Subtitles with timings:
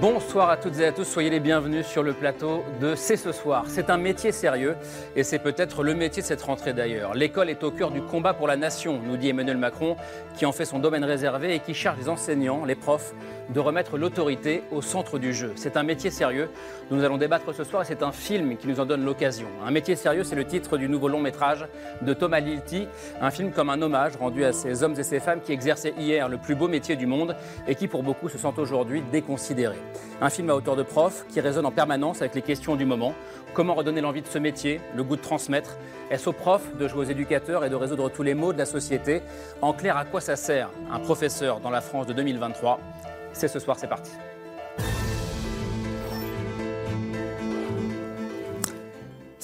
[0.00, 3.32] Bonsoir à toutes et à tous, soyez les bienvenus sur le plateau de C'est ce
[3.32, 3.64] soir.
[3.66, 4.76] C'est un métier sérieux
[5.16, 7.14] et c'est peut-être le métier de cette rentrée d'ailleurs.
[7.14, 9.96] L'école est au cœur du combat pour la nation, nous dit Emmanuel Macron,
[10.36, 13.12] qui en fait son domaine réservé et qui charge les enseignants, les profs,
[13.52, 15.52] de remettre l'autorité au centre du jeu.
[15.56, 16.48] C'est un métier sérieux
[16.90, 19.48] dont nous allons débattre ce soir et c'est un film qui nous en donne l'occasion.
[19.66, 21.66] Un métier sérieux, c'est le titre du nouveau long métrage
[22.02, 22.86] de Thomas Lilti,
[23.20, 26.28] un film comme un hommage rendu à ces hommes et ces femmes qui exerçaient hier
[26.28, 27.34] le plus beau métier du monde
[27.66, 29.87] et qui pour beaucoup se sentent aujourd'hui déconsidérés.
[30.20, 33.14] Un film à hauteur de prof qui résonne en permanence avec les questions du moment.
[33.54, 35.78] Comment redonner l'envie de ce métier, le goût de transmettre?
[36.10, 38.66] Est-ce aux profs de jouer aux éducateurs et de résoudre tous les maux de la
[38.66, 39.22] société?
[39.62, 42.80] En clair, à quoi ça sert un professeur dans la France de 2023
[43.32, 44.12] C'est ce soir, c'est parti.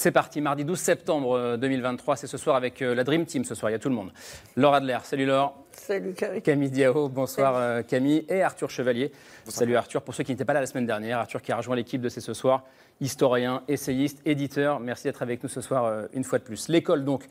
[0.04, 3.54] C'est parti, mardi 12 septembre 2023, c'est ce soir avec euh, la Dream Team ce
[3.54, 4.12] soir, il y a tout le monde.
[4.54, 5.56] Laure Adler, salut Laure.
[5.72, 6.42] Salut Camille.
[6.42, 8.26] Camille Diao, bonsoir euh, Camille.
[8.28, 9.12] Et Arthur Chevalier.
[9.48, 11.74] Salut Arthur, pour ceux qui n'étaient pas là la semaine dernière, Arthur qui a rejoint
[11.74, 12.64] l'équipe de C'est ce soir,
[13.00, 14.80] historien, essayiste, éditeur.
[14.80, 16.68] Merci d'être avec nous ce soir euh, une fois de plus.
[16.68, 17.24] L'école donc,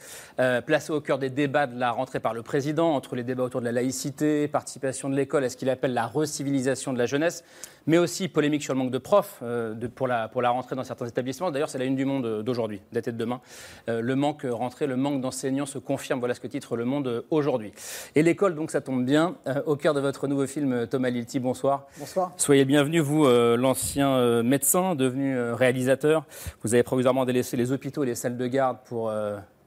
[0.66, 3.62] placée au cœur des débats de la rentrée par le président, entre les débats autour
[3.62, 7.44] de la laïcité, participation de l'école, est ce qu'il appelle la recivilisation de la jeunesse,
[7.88, 10.84] mais aussi polémique sur le manque de profs de, pour, la, pour la rentrée dans
[10.84, 11.52] certains établissements.
[11.52, 13.42] D'ailleurs, c'est la une du monde d'aujourd'hui, daté de demain.
[13.88, 17.74] le manque rentrée, le manque d'enseignants se confirme, voilà ce que titre Le Monde aujourd'hui.
[18.16, 21.88] Et l'école, donc ça tombe bien, au cœur de votre nouveau film, Thomas Lilti, bonsoir.
[21.98, 22.32] Bonsoir.
[22.38, 26.26] Soyez bienvenue, vous, l'ancien médecin devenu réalisateur.
[26.64, 29.12] Vous avez provisoirement délaissé les hôpitaux et les salles de garde pour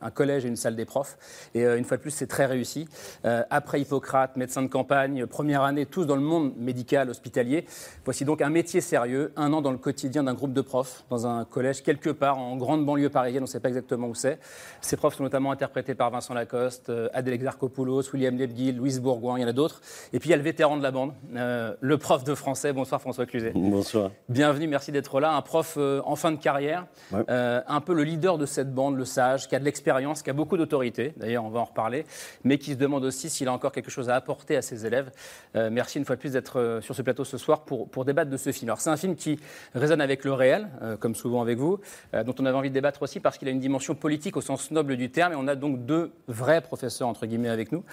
[0.01, 1.17] un collège et une salle des profs.
[1.55, 2.89] Et euh, une fois de plus, c'est très réussi.
[3.25, 7.67] Euh, après Hippocrate, médecin de campagne, première année, tous dans le monde médical, hospitalier.
[8.05, 11.27] Voici donc un métier sérieux, un an dans le quotidien d'un groupe de profs, dans
[11.27, 14.39] un collège quelque part en grande banlieue parisienne, on ne sait pas exactement où c'est.
[14.81, 19.39] Ces profs sont notamment interprétés par Vincent Lacoste, euh, Adèle Exarchopoulos, William Lebguil, Louise Bourgoin,
[19.39, 19.81] il y en a d'autres.
[20.13, 22.73] Et puis il y a le vétéran de la bande, le prof de français.
[22.73, 23.53] Bonsoir François Cluzet.
[23.55, 24.11] Bonsoir.
[24.29, 25.33] Bienvenue, merci d'être là.
[25.33, 29.49] Un prof en fin de carrière, un peu le leader de cette bande, le sage,
[29.49, 29.86] qui a de l'expérience
[30.23, 32.05] qui a beaucoup d'autorité, d'ailleurs on va en reparler,
[32.43, 35.13] mais qui se demande aussi s'il a encore quelque chose à apporter à ses élèves.
[35.55, 38.05] Euh, merci une fois de plus d'être euh, sur ce plateau ce soir pour, pour
[38.05, 38.69] débattre de ce film.
[38.69, 39.39] Alors c'est un film qui
[39.75, 41.79] résonne avec le réel, euh, comme souvent avec vous,
[42.13, 44.71] dont on avait envie de débattre aussi parce qu'il a une dimension politique au sens
[44.71, 47.85] noble du terme, et on a donc deux vrais professeurs, entre guillemets, avec nous.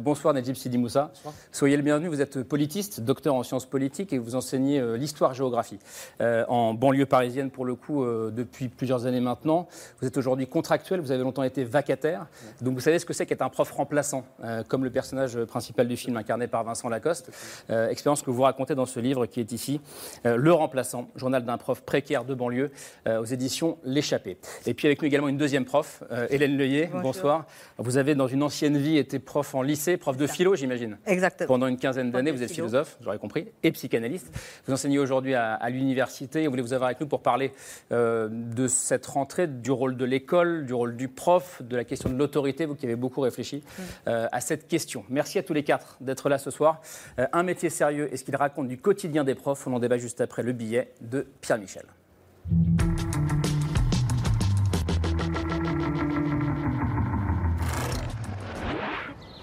[0.00, 1.12] bonsoir Najib Sidi Moussa.
[1.52, 5.78] Soyez le bienvenu, vous êtes politiste, docteur en sciences politiques, et vous enseignez l'histoire-géographie
[6.20, 9.68] en banlieue parisienne pour le coup depuis plusieurs années maintenant.
[10.00, 12.26] Vous êtes aujourd'hui contractuel, vous avez longtemps été vacataire.
[12.62, 15.86] Donc vous savez ce que c'est qu'être un prof remplaçant, euh, comme le personnage principal
[15.86, 17.30] du film incarné par Vincent Lacoste.
[17.70, 19.80] Euh, expérience que vous racontez dans ce livre qui est ici,
[20.26, 22.70] euh, Le Remplaçant, journal d'un prof précaire de banlieue,
[23.06, 24.38] aux éditions L'échappée.
[24.66, 26.90] Et puis avec nous également une deuxième prof, Hélène Leuillet.
[27.02, 27.46] Bonsoir.
[27.78, 30.98] Vous avez dans une ancienne vie été prof en lycée, prof de philo, j'imagine.
[31.06, 31.48] Exactement.
[31.48, 34.30] Pendant une quinzaine d'années, vous êtes philosophe, j'aurais compris, et psychanalyste.
[34.66, 36.46] Vous enseignez aujourd'hui à, à l'université.
[36.46, 37.52] On voulait vous avoir avec nous pour parler
[37.90, 42.16] de cette rentrée, du rôle de l'école, du rôle du prof de la question de
[42.16, 43.82] l'autorité, vous qui avez beaucoup réfléchi mm.
[44.06, 45.04] euh, à cette question.
[45.08, 46.80] Merci à tous les quatre d'être là ce soir.
[47.18, 49.66] Euh, un métier sérieux et ce qu'il raconte du quotidien des profs.
[49.66, 51.86] On en débat juste après le billet de Pierre Michel.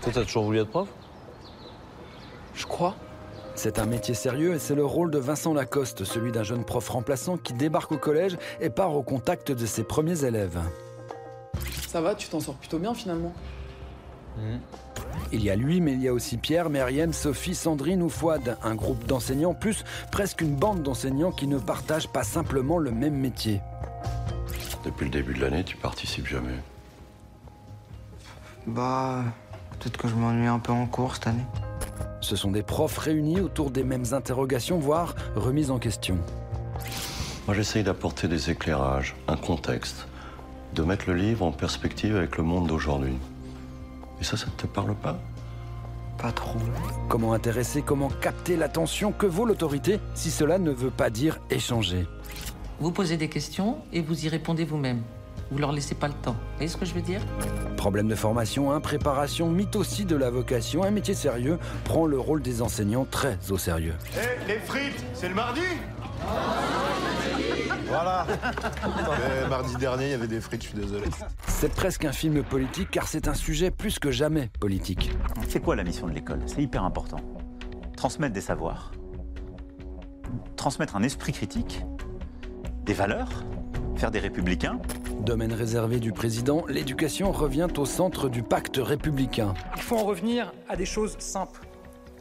[0.02, 0.88] Toi, t'as toujours voulu être prof?
[2.54, 2.96] Je crois.
[3.56, 6.88] C'est un métier sérieux et c'est le rôle de Vincent Lacoste, celui d'un jeune prof
[6.88, 10.60] remplaçant qui débarque au collège et part au contact de ses premiers élèves.
[11.96, 13.32] Ça va, tu t'en sors plutôt bien finalement.
[15.32, 18.58] Il y a lui, mais il y a aussi Pierre, Myriam, Sophie, Sandrine ou Fouad,
[18.64, 23.16] un groupe d'enseignants, plus presque une bande d'enseignants qui ne partagent pas simplement le même
[23.16, 23.62] métier.
[24.84, 26.60] Depuis le début de l'année, tu participes jamais.
[28.68, 29.24] Bah,
[29.80, 31.46] peut-être que je m'ennuie un peu en cours cette année.
[32.20, 36.18] Ce sont des profs réunis autour des mêmes interrogations, voire remises en question.
[37.48, 40.08] Moi, j'essaye d'apporter des éclairages, un contexte,
[40.76, 43.14] de mettre le livre en perspective avec le monde d'aujourd'hui.
[44.20, 45.18] Et ça, ça ne te parle pas?
[46.18, 46.60] Pas trop.
[47.10, 52.06] Comment intéresser, comment capter l'attention Que vaut l'autorité si cela ne veut pas dire échanger?
[52.80, 55.02] Vous posez des questions et vous y répondez vous-même.
[55.52, 56.34] Vous leur laissez pas le temps.
[56.34, 57.22] Vous voyez ce que je veux dire?
[57.78, 62.42] Problème de formation, impréparation, mythe aussi de la vocation, un métier sérieux prend le rôle
[62.42, 63.94] des enseignants très au sérieux.
[64.16, 65.62] Hé, les frites, c'est le mardi?
[67.88, 68.26] Voilà.
[69.20, 71.06] Mais mardi dernier, il y avait des frites, je suis désolé.
[71.48, 75.12] C'est presque un film politique car c'est un sujet plus que jamais politique.
[75.48, 76.40] C'est quoi la mission de l'école?
[76.46, 77.18] C'est hyper important.
[77.96, 78.92] Transmettre des savoirs.
[80.56, 81.86] Transmettre un esprit critique,
[82.84, 83.30] des valeurs,
[83.96, 84.80] faire des républicains.
[85.22, 89.54] Domaine réservé du président, l'éducation revient au centre du pacte républicain.
[89.76, 91.62] Il faut en revenir à des choses simples.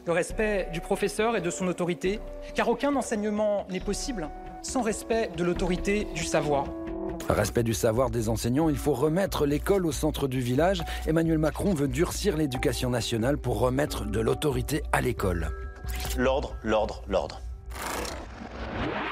[0.07, 2.19] Le respect du professeur et de son autorité,
[2.53, 4.29] car aucun enseignement n'est possible
[4.65, 6.65] sans respect de l'autorité du savoir.
[7.29, 10.83] Respect du savoir des enseignants, il faut remettre l'école au centre du village.
[11.05, 15.51] Emmanuel Macron veut durcir l'éducation nationale pour remettre de l'autorité à l'école.
[16.17, 17.41] L'ordre, l'ordre, l'ordre.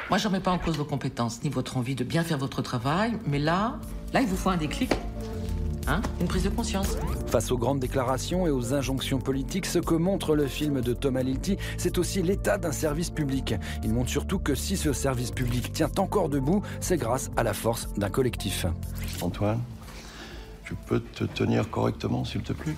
[0.09, 2.37] Moi, je ne remets pas en cause vos compétences ni votre envie de bien faire
[2.37, 3.77] votre travail, mais là,
[4.11, 4.91] là, il vous faut un déclic.
[5.87, 6.97] Hein Une prise de conscience.
[7.27, 11.23] Face aux grandes déclarations et aux injonctions politiques, ce que montre le film de Thomas
[11.23, 13.55] Lilti, c'est aussi l'état d'un service public.
[13.83, 17.53] Il montre surtout que si ce service public tient encore debout, c'est grâce à la
[17.53, 18.65] force d'un collectif.
[19.21, 19.59] Antoine,
[20.63, 22.75] tu peux te tenir correctement, s'il te plaît?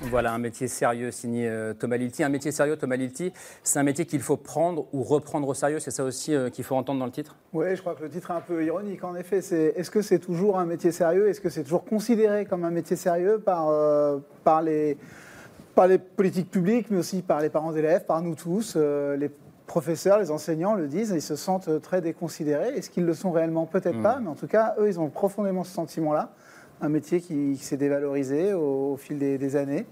[0.00, 2.22] Voilà un métier sérieux signé euh, Thomas Lilti.
[2.22, 3.32] Un métier sérieux, Thomas Lilti,
[3.64, 5.80] c'est un métier qu'il faut prendre ou reprendre au sérieux.
[5.80, 7.34] C'est ça aussi euh, qu'il faut entendre dans le titre?
[7.52, 9.02] Oui, je crois que le titre est un peu ironique.
[9.02, 11.28] En effet, c'est est-ce que c'est toujours un métier sérieux?
[11.28, 14.96] Est-ce que c'est toujours considéré comme un métier sérieux par, euh, par, les,
[15.74, 18.76] par les politiques publiques, mais aussi par les parents d'élèves, par nous tous?
[18.76, 19.30] Les
[19.66, 22.68] professeurs, les enseignants le disent, ils se sentent très déconsidérés.
[22.68, 23.66] Est-ce qu'ils le sont réellement?
[23.66, 26.30] Peut-être pas, mais en tout cas, eux, ils ont profondément ce sentiment-là
[26.80, 29.86] un métier qui, s'est dévalorisé au, fil des, années.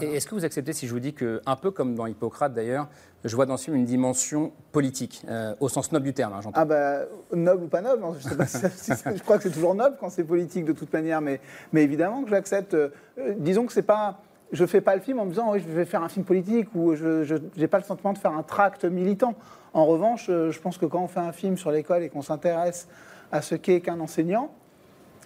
[0.00, 2.54] Et est-ce que vous acceptez si je vous dis que, un peu comme dans Hippocrate
[2.54, 2.88] d'ailleurs,
[3.24, 6.40] je vois dans ce film une dimension politique, euh, au sens noble du terme, hein,
[6.40, 6.58] j'entends.
[6.60, 7.00] Ah bah,
[7.34, 10.08] noble ou pas noble, hein, je, sais pas je crois que c'est toujours noble quand
[10.08, 11.40] c'est politique de toute manière, mais,
[11.72, 12.74] mais évidemment que j'accepte.
[12.74, 12.88] Euh,
[13.36, 14.20] disons que c'est pas
[14.52, 16.68] je fais pas le film en me disant oui, je vais faire un film politique
[16.74, 19.34] ou je n'ai pas le sentiment de faire un tract militant.
[19.72, 22.22] En revanche, euh, je pense que quand on fait un film sur l'école et qu'on
[22.22, 22.88] s'intéresse
[23.30, 24.50] à ce qu'est qu'un enseignant,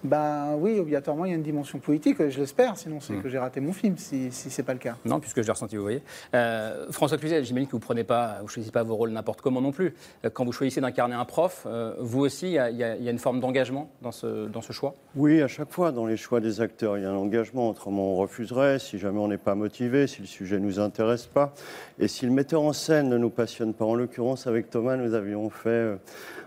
[0.05, 3.23] ben oui, obligatoirement, il y a une dimension politique, je l'espère, sinon c'est hmm.
[3.23, 4.97] que j'ai raté mon film, si, si ce n'est pas le cas.
[5.07, 6.03] Non, puisque je l'ai ressenti, vous voyez.
[6.35, 9.41] Euh, François Cluzet, j'imagine que vous ne prenez pas, vous choisissez pas vos rôles n'importe
[9.41, 9.95] comment non plus.
[10.25, 13.41] Euh, quand vous choisissez d'incarner un prof, euh, vous aussi, il y, a une forme
[13.41, 14.95] d'engagement dans ce, dans ce choix?
[15.17, 17.71] Oui, à chaque fois, dans les choix des acteurs, il y a un engagement.
[17.71, 21.27] Autrement, on refuserait si jamais on n'est pas motivé, si le sujet ne nous intéresse
[21.27, 21.55] pas.
[21.99, 25.15] Et si le metteur en scène ne nous passionne pas, en l'occurrence, avec Thomas, nous
[25.15, 25.97] avions fait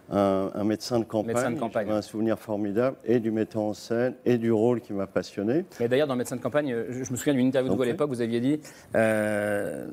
[0.09, 4.81] un, médecin de campagne, un souvenir formidable, et du metteur en scène, et du rôle
[4.81, 5.65] qui m'a passionné.
[5.79, 8.09] Mais d'ailleurs, dans Médecin de campagne, je, me souviens d'une interview de vous à l'époque,
[8.09, 8.59] vous aviez dit
[8.95, 9.87] euh,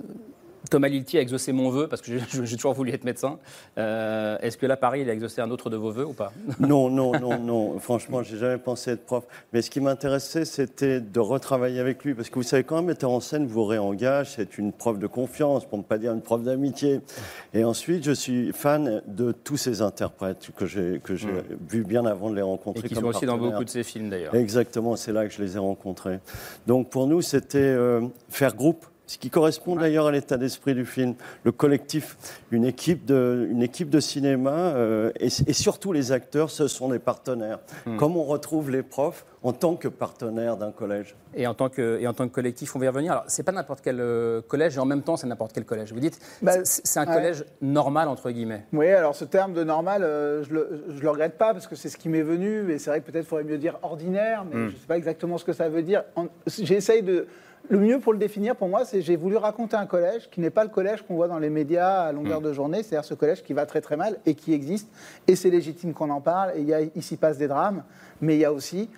[0.71, 2.13] Thomas Lilti a exaucé mon vœu, parce que
[2.45, 3.39] j'ai toujours voulu être médecin.
[3.79, 6.33] Euh, est-ce que là, Paris, il a exaucé un autre de vos vœux ou pas?
[6.61, 7.79] Non, non, non, non.
[7.79, 9.25] Franchement, j'ai jamais pensé être prof.
[9.53, 12.15] Mais ce qui m'intéressait, c'était de retravailler avec lui.
[12.15, 15.07] Parce que vous savez, quand un metteur en scène vous réengage, c'est une preuve de
[15.07, 17.01] confiance, pour ne pas dire une preuve d'amitié.
[17.53, 21.59] Et ensuite, je suis fan de tous ces interprètes que j'ai que j'ai hmm.
[21.69, 22.87] vus bien avant de les rencontrer.
[22.87, 24.35] Et qui sont aussi dans beaucoup de ces films, d'ailleurs.
[24.35, 26.21] Exactement, c'est là que je les ai rencontrés.
[26.67, 30.87] Donc pour nous, c'était euh, faire groupe ce qui correspond d'ailleurs à l'état d'esprit du
[30.87, 31.15] film.
[31.45, 32.17] Le collectif,
[32.51, 36.99] une équipe de, une équipe de cinéma euh, et, surtout les acteurs, ce sont des
[36.99, 37.59] partenaires.
[37.87, 37.97] Hmm.
[37.97, 41.17] Comme on retrouve les profs en tant que partenaires d'un collège.
[41.35, 43.13] Et en tant que, et en tant que collectif, on va y revenir.
[43.13, 45.93] Alors, c'est pas n'importe quel euh, collège et en même temps, c'est n'importe quel collège.
[45.93, 48.65] Vous dites, bah, c'est un collège normal, entre guillemets.
[48.73, 51.91] Oui, alors ce terme de normal, euh, je, le, le regrette pas parce que c'est
[51.91, 52.73] ce qui m'est venu.
[52.73, 54.71] Et c'est vrai que peut-être faudrait mieux dire ordinaire, mais hmm.
[54.71, 56.05] je sais pas exactement ce que ça veut dire.
[56.47, 57.27] J'essaye de
[57.71, 60.51] le mieux pour le définir, pour moi, c'est j'ai voulu raconter un collège qui n'est
[60.51, 62.45] pas le collège qu'on voit dans les médias à longueur mm.
[62.45, 64.89] de journée, c'est-à-dire ce collège qui va très très mal et qui existe.
[65.27, 66.53] Et c'est légitime qu'on en parle.
[66.57, 67.85] Et il y a, ici passe des drames,
[68.21, 68.91] mais il y a aussi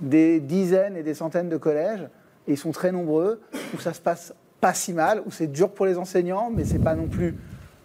[0.00, 2.08] des dizaines et des centaines de collèges,
[2.46, 3.40] et ils sont très nombreux,
[3.74, 6.78] où ça se passe pas si mal, où c'est dur pour les enseignants, mais c'est
[6.78, 7.36] pas non plus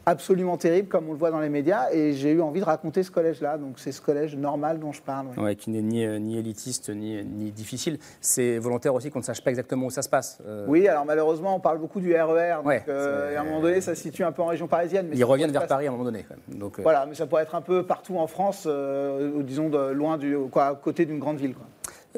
[0.06, 3.04] absolument terrible, comme on le voit dans les médias, et j'ai eu envie de raconter
[3.04, 3.58] ce collège-là.
[3.58, 5.28] Donc c'est ce collège normal dont je parle.
[5.38, 5.56] Ouais.
[5.56, 7.98] qui n'est ni, euh, ni, élitiste, ni, ni difficile.
[8.22, 10.40] C'est volontaire aussi qu'on ne sache pas exactement où ça se passe.
[10.46, 10.66] Euh.
[10.68, 13.96] Oui, alors malheureusement, on parle beaucoup du RER, donc euh, à un moment donné, ça
[13.96, 15.08] se situe un peu en région parisienne.
[15.10, 16.26] Mais Ils reviennent vers Paris à un moment donné.
[16.48, 18.68] Donc, Voilà, mais ça pourrait être un peu partout en France,
[19.42, 21.54] disons de, loin du, quoi, à côté d'une grande ville.
[21.56, 21.66] Quoi.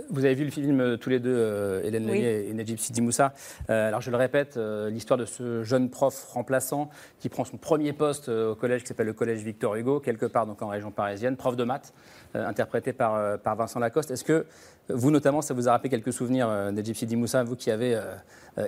[0.09, 2.23] Vous avez vu le film euh, tous les deux, euh, Hélène oui.
[2.23, 3.33] et Najib Sidi Moussa.
[3.69, 6.89] Euh, alors je le répète, l'histoire de ce jeune prof remplaçant
[7.19, 10.45] qui prend son premier poste au collège qui s'appelle le collège Victor Hugo, quelque part
[10.45, 11.93] donc en région parisienne, prof de maths,
[12.35, 14.11] interprété par, par Vincent Lacoste.
[14.11, 14.45] Est-ce que
[14.89, 17.99] vous notamment, ça vous a rappelé quelques souvenirs, Najib Sidi Moussa, vous qui avez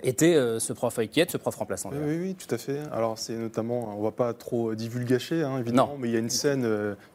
[0.04, 2.80] été ce prof inquiète, ce prof remplaçant oui, oui, tout à fait.
[2.92, 6.20] Alors c'est notamment, on ne va pas trop divulgacher hein, évidemment, mais il y a
[6.20, 6.68] une scène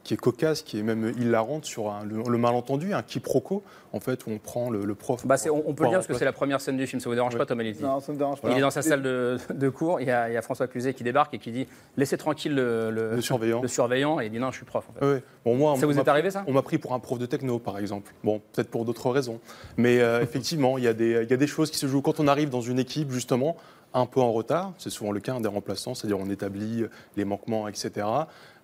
[0.05, 3.63] qui est cocasse, qui est même hilarante sur le, malentendu, un quiproquo.
[3.93, 5.25] En fait, où on prend le, le prof.
[5.25, 6.99] Bah, on, on peut le dire parce que c'est la première scène du film.
[6.99, 7.39] Ça vous dérange Ouais.
[7.39, 8.51] pas, Tom Aliti Non, ça me dérange pas.
[8.51, 10.01] Il est dans sa salle de, de cours.
[10.01, 12.57] Il y, a, il y a François Cluzet qui débarque et qui dit Laissez tranquille
[12.57, 13.63] le, le- Le surveillant.
[13.63, 14.19] le surveillant.
[14.19, 14.85] Et il dit Non, je suis prof.
[14.91, 15.07] En fait.
[15.07, 15.23] Ouais.
[15.45, 17.59] Bon, moi, Ça vous est arrivé, ça On m'a pris pour un prof de techno,
[17.59, 18.13] par exemple.
[18.23, 19.41] Bon, peut-être pour d'autres raisons.
[19.77, 22.03] Mais euh, effectivement, il y, a des- il y a des choses qui se jouent.
[22.03, 23.57] Quand on arrive dans une équipe, justement,
[23.95, 26.85] un peu en retard, c'est souvent le cas des remplaçants, c'est-à-dire on établit
[27.17, 28.07] les manquements, etc.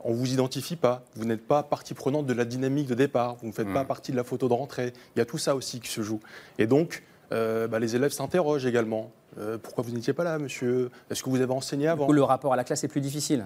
[0.02, 3.46] On vous identifie pas, vous n'êtes pas partie prenante de la dynamique de départ, vous
[3.48, 4.92] ne faites pas partie de la photo de rentrée.
[5.14, 6.20] Il y a tout ça aussi qui se joue.
[6.58, 9.12] Et donc, euh, bah, les élèves s'interrogent également.
[9.38, 10.90] Euh, pourquoi vous n'étiez pas là, monsieur?
[11.10, 12.04] Est-ce que vous avez enseigné avant?
[12.06, 13.44] Du coup, le rapport à la classe est plus difficile.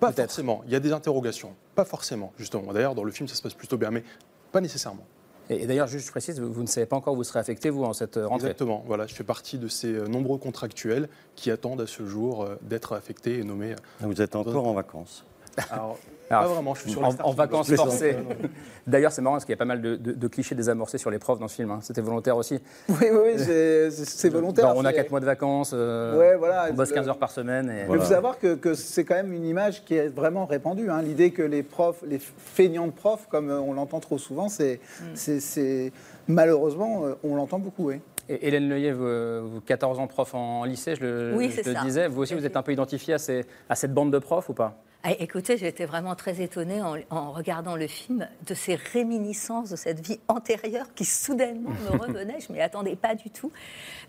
[0.00, 0.62] Pas forcément.
[0.66, 1.54] Il y a des interrogations.
[1.74, 2.72] Pas forcément, justement.
[2.72, 4.02] D'ailleurs, dans le film, ça se passe plutôt bien, mais
[4.50, 5.04] pas nécessairement.
[5.50, 7.82] Et, d'ailleurs, juste je précise, vous, ne savez pas encore où vous serez affecté, vous,
[7.82, 8.46] en cette euh, rentrée.
[8.46, 8.84] Exactement.
[8.86, 12.54] Voilà, je fais partie de ces euh, nombreux contractuels qui attendent à ce jour euh,
[12.62, 13.74] d'être affectés et nommés.
[13.98, 15.24] Vous êtes encore en vacances.
[15.70, 15.98] Alors,
[16.30, 18.16] Alors, pas vraiment, je suis sur en, vacances forcées.
[18.86, 21.10] D'ailleurs, c'est marrant parce qu'il y a pas mal de, de- de clichés désamorcés sur
[21.10, 21.70] les profs dans ce film.
[21.72, 21.80] hein.
[21.82, 22.60] C'était volontaire aussi.
[22.88, 24.66] Oui, oui, oui, c'est- c'est volontaire.
[24.68, 27.08] Genre, on a c'est- 4 mois de vacances, euh, Ouais, voilà, on bosse le- 15
[27.08, 27.68] heures par semaine.
[27.68, 27.88] Et...
[27.88, 30.88] Mais il faut savoir que, que c'est quand même une image qui est vraiment répandue.
[30.90, 31.02] hein.
[31.02, 34.80] L'idée que les profs, les feignants de profs, comme euh, on l'entend trop souvent, c'est,
[35.14, 35.92] c'est-
[36.28, 37.88] malheureusement, euh, on l'entend beaucoup.
[37.88, 38.00] Oui.
[38.28, 41.74] Et Hélène Leuillet, vous, vous, 14 ans prof en lycée, je le, Oui, je c'est
[41.74, 42.06] le disais.
[42.06, 44.54] Vous aussi, vous êtes un peu identifié à, ces- à cette bande de profs ou
[44.54, 44.76] pas?
[45.02, 49.70] Ah, écoutez, j'ai été vraiment très étonnée en, en regardant le film de ces réminiscences
[49.70, 52.38] de cette vie antérieure qui soudainement me revenaient.
[52.38, 53.50] Je ne m'y attendais pas du tout.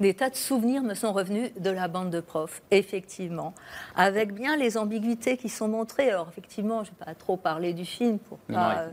[0.01, 3.53] Des tas de souvenirs me sont revenus de la bande de profs, effectivement,
[3.95, 6.09] avec bien les ambiguïtés qui sont montrées.
[6.09, 8.75] Alors, effectivement, je ne vais pas trop parler du film pour Non, pas ouais.
[8.79, 8.89] euh,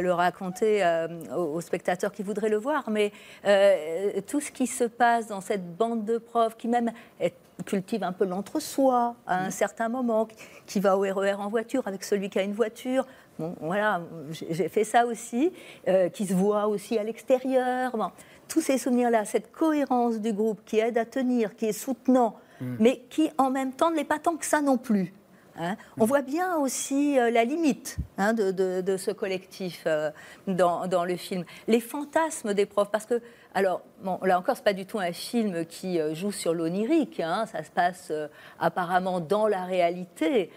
[0.00, 3.12] le raconter euh, aux, spectateurs qui voudraient le voir, mais
[3.44, 6.92] euh, tout ce qui se passe dans cette bande de profs, qui même
[7.62, 10.26] cultive un peu l'entre-soi à un certain moment,
[10.66, 13.06] qui- va au RER en voiture avec celui qui a une voiture.
[13.38, 15.52] Bon, voilà, j'ai fait ça aussi,
[15.86, 17.96] euh, qui se voit aussi à l'extérieur.
[17.96, 18.10] Bon,
[18.48, 22.36] tous ces souvenirs-là, cette cohérence du groupe qui aide à tenir, qui est soutenant,
[22.78, 25.12] mais qui en même temps ne l'est pas tant que ça non plus.
[25.58, 25.76] Hein.
[25.98, 30.10] On voit bien aussi euh, la limite hein, de, ce collectif euh,
[30.46, 31.44] dans, le film.
[31.68, 33.20] Les fantasmes des profs, parce que,
[33.54, 33.82] alors,
[34.22, 37.62] là encore, c'est pas du tout un film qui euh, joue sur l'onirique, hein, ça
[37.62, 38.12] se passe
[38.58, 40.50] apparemment dans la réalité,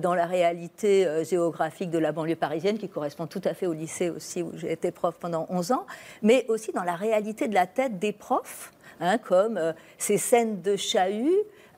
[0.00, 4.10] dans la réalité géographique de la banlieue parisienne, qui correspond tout à fait au lycée
[4.10, 5.86] aussi, où j'ai été prof pendant 11 ans,
[6.22, 8.72] mais aussi dans la réalité de la tête des profs,
[9.24, 11.32] comme ces scènes de chahut,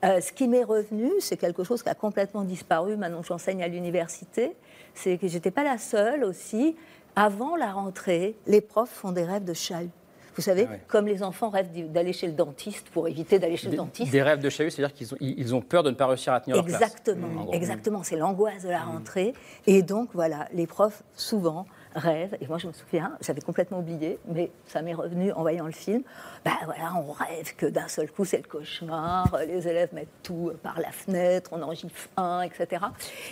[0.05, 3.63] euh, ce qui m'est revenu, c'est quelque chose qui a complètement disparu maintenant que j'enseigne
[3.63, 4.55] à l'université,
[4.93, 6.75] c'est que j'étais pas la seule aussi.
[7.17, 9.89] Avant la rentrée, les profs font des rêves de chahut.
[10.35, 10.81] Vous savez, Ah ouais.
[10.89, 14.11] comme les enfants rêvent d'aller chez le dentiste pour éviter d'aller chez des, le dentiste.
[14.11, 16.33] des rêves de chahut, c'est-à-dire qu'ils ont, ils ils ont peur de ne pas réussir
[16.33, 16.81] à tenir leur classe.
[16.81, 18.03] Exactement, exactement.
[18.03, 19.33] C'est l'angoisse de la rentrée.
[19.65, 22.35] Et donc, voilà, les profs, souvent, rêvent.
[22.41, 25.71] Et moi, je me souviens, j'avais complètement oublié, mais ça m'est revenu en voyant le
[25.71, 26.03] film.
[26.43, 29.35] Ben voilà, on rêve que d'un seul coup, c'est le cauchemar.
[29.47, 32.83] Les élèves mettent tout par la fenêtre, on en gifle un, etc.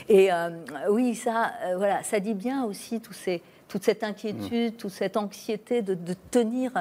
[0.10, 0.50] Et euh,
[0.90, 5.18] oui, ça, euh, voilà, ça dit bien aussi tous ces, toute cette inquiétude, toute cette
[5.18, 6.72] anxiété de, de tenir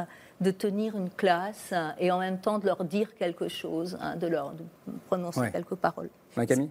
[0.40, 4.26] de tenir une classe et en même temps de leur dire quelque chose, hein, de
[4.26, 4.64] leur de
[5.06, 5.52] prononcer Ouais.
[5.52, 6.10] quelques paroles.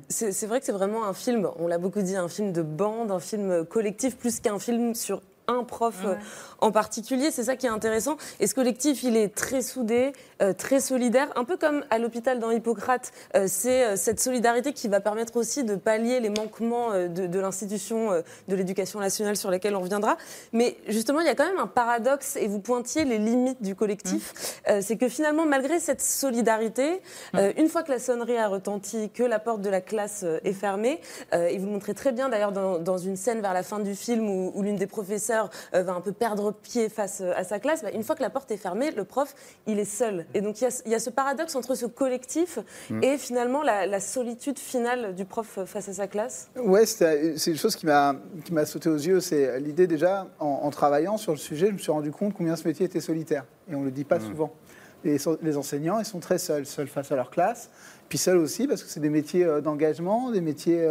[0.09, 3.11] C'est vrai que c'est vraiment un film, on l'a beaucoup dit, un film de bande,
[3.11, 6.15] un film collectif, plus qu'un film sur un prof euh,
[6.59, 7.31] en particulier.
[7.31, 8.17] C'est ça qui est intéressant.
[8.39, 12.39] Et ce collectif, il est très soudé, euh, très solidaire, un peu comme à l'hôpital
[12.39, 13.11] dans Hippocrate.
[13.35, 17.39] Euh, c'est euh, cette solidarité qui va permettre aussi de pallier les manquements de, de
[17.39, 18.09] l'institution
[18.47, 20.17] de l'éducation nationale sur lesquels on reviendra.
[20.53, 23.75] Mais justement, il y a quand même un paradoxe, et vous pointiez les limites du
[23.75, 24.61] collectif.
[24.69, 27.01] Euh, c'est que finalement, malgré cette solidarité,
[27.35, 30.53] euh, une fois que la sonnerie a retenti, que la porte de la classe est
[30.53, 30.99] fermée,
[31.33, 33.95] et vous le montrez très bien d'ailleurs dans, dans une scène vers la fin du
[33.95, 37.43] film où, où l'une des professeurs euh, va un peu perdre pied face euh, à
[37.43, 39.33] sa classe, bah, une fois que la porte est fermée, le prof,
[39.67, 40.25] il est seul.
[40.33, 42.59] Et donc il y a, il y a ce paradoxe entre ce collectif
[42.89, 43.03] Mm.
[43.03, 46.49] et finalement la, la solitude finale du prof euh, face à sa classe.
[46.55, 49.19] Ouais, c'est une chose qui m'a qui m'a sauté aux yeux.
[49.19, 52.55] C'est l'idée déjà, en, en travaillant sur le sujet, je me suis rendu compte combien
[52.55, 53.45] ce métier était solitaire.
[53.69, 54.51] Et on ne le dit pas souvent.
[55.03, 57.69] Les, les enseignants, ils sont très seuls, seuls face à leur classe.
[58.09, 60.87] Puis seuls aussi parce que c'est des métiers euh, d'engagement, des métiers...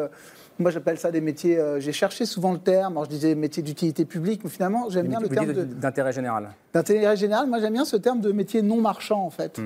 [0.60, 1.58] moi, j'appelle ça des métiers...
[1.58, 2.92] euh, J'ai cherché souvent le terme.
[2.94, 6.50] Alors, je disais métiers d'utilité publique, mais finalement, j'aime bien le terme d'intérêt général.
[6.72, 9.60] D'intérêt général, moi j'aime bien ce terme de métier non marchand en fait.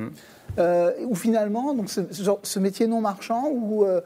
[0.59, 4.01] Euh, où finalement, donc ce, ce genre- ce métier non marchand où, euh,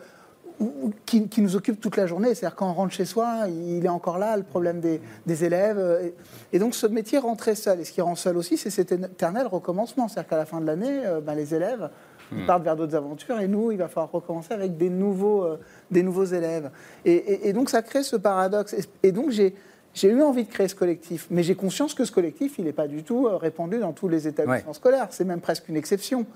[0.61, 2.35] où- qui, qui nous occupe toute la journée.
[2.35, 5.79] C'est-à-dire quand on rentre chez soi, il est encore là, le problème des, des élèves.
[6.03, 7.81] Et, et donc ce métier rend très seul.
[7.81, 10.09] Et ce qui rend seul aussi, c'est cet éternel recommencement.
[10.09, 11.91] C'est-à-dire qu'à la fin de l'année, ben, les élèves
[12.33, 12.47] ils Mm.
[12.47, 15.57] partent vers d'autres aventures et nous, il va falloir recommencer avec des nouveaux, euh,
[15.91, 16.71] des nouveaux élèves.
[17.05, 18.75] Et, et- et donc ça crée ce paradoxe.
[18.75, 19.55] Et, et donc j'ai
[19.95, 22.75] J'ai eu envie de créer ce collectif, mais j'ai conscience que ce collectif, il n'est
[22.75, 25.09] pas du tout euh, répandu dans tous les établissements scolaires.
[25.11, 26.27] C'est même presque une exception.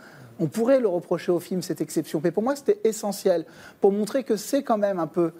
[0.40, 2.20] On pourrait le reprocher au film, cette exception.
[2.25, 3.44] Mais pour moi, c'était essentiel
[3.80, 5.32] pour montrer que c'est quand même un peu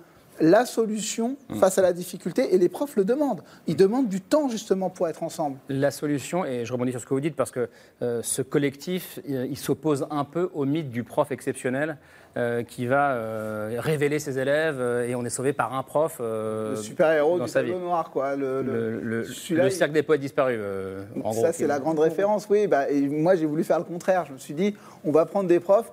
[0.43, 1.55] la solution Mm.
[1.55, 3.43] face à la difficulté, et les profs le demandent.
[3.69, 5.57] Ils demandent du temps justement pour être ensemble.
[5.69, 7.69] La solution, et je rebondis sur ce que vous dites, parce que
[8.03, 11.97] euh, ce collectif, il, il s'oppose un peu au mythe du prof exceptionnel
[12.37, 16.17] euh, qui va euh, révéler ses élèves euh, et on est sauvé par un prof
[16.21, 17.71] euh, le super-héros du sa vie.
[17.71, 18.35] tableau noir, quoi.
[18.35, 19.27] Le, le- Le, le-
[19.67, 21.33] il- cercle des poètes disparus, euh, en.
[21.33, 22.67] Ça, c'est la grande référence, oui.
[22.67, 24.25] Bah, et moi, j'ai voulu faire le contraire.
[24.27, 25.93] Je me suis dit, on va prendre des profs.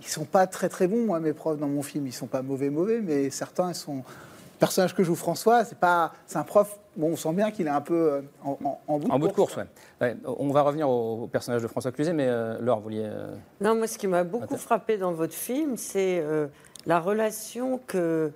[0.00, 2.06] Ils sont pas très très bons, moi, mes profs dans mon film.
[2.06, 3.96] Ils sont pas mauvais, mauvais, mais certains, ils sont.
[3.96, 6.78] Le personnage que joue François, c'est pas, c'est un prof.
[6.96, 9.18] Bon, on sent bien qu'il est un peu euh, en, en- en bout de En
[9.20, 9.54] bout de course.
[9.54, 9.66] course,
[10.00, 10.06] ouais.
[10.08, 13.04] Ouais, On va revenir au, au personnage de François Cluzet, mais euh, Laure, vous vouliez.
[13.04, 16.48] euh, Non, moi, ce qui m'a beaucoup frappé dans votre film, c'est euh,
[16.86, 18.32] la relation que,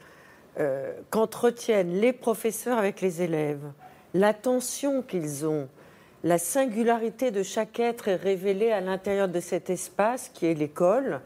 [0.61, 3.65] euh, qu'entretiennent les professeurs avec les élèves,
[4.15, 5.67] l'attention qu'ils ont,
[6.23, 11.21] la singularité de chaque être est révélée à l'intérieur de cet espace qui est l'école,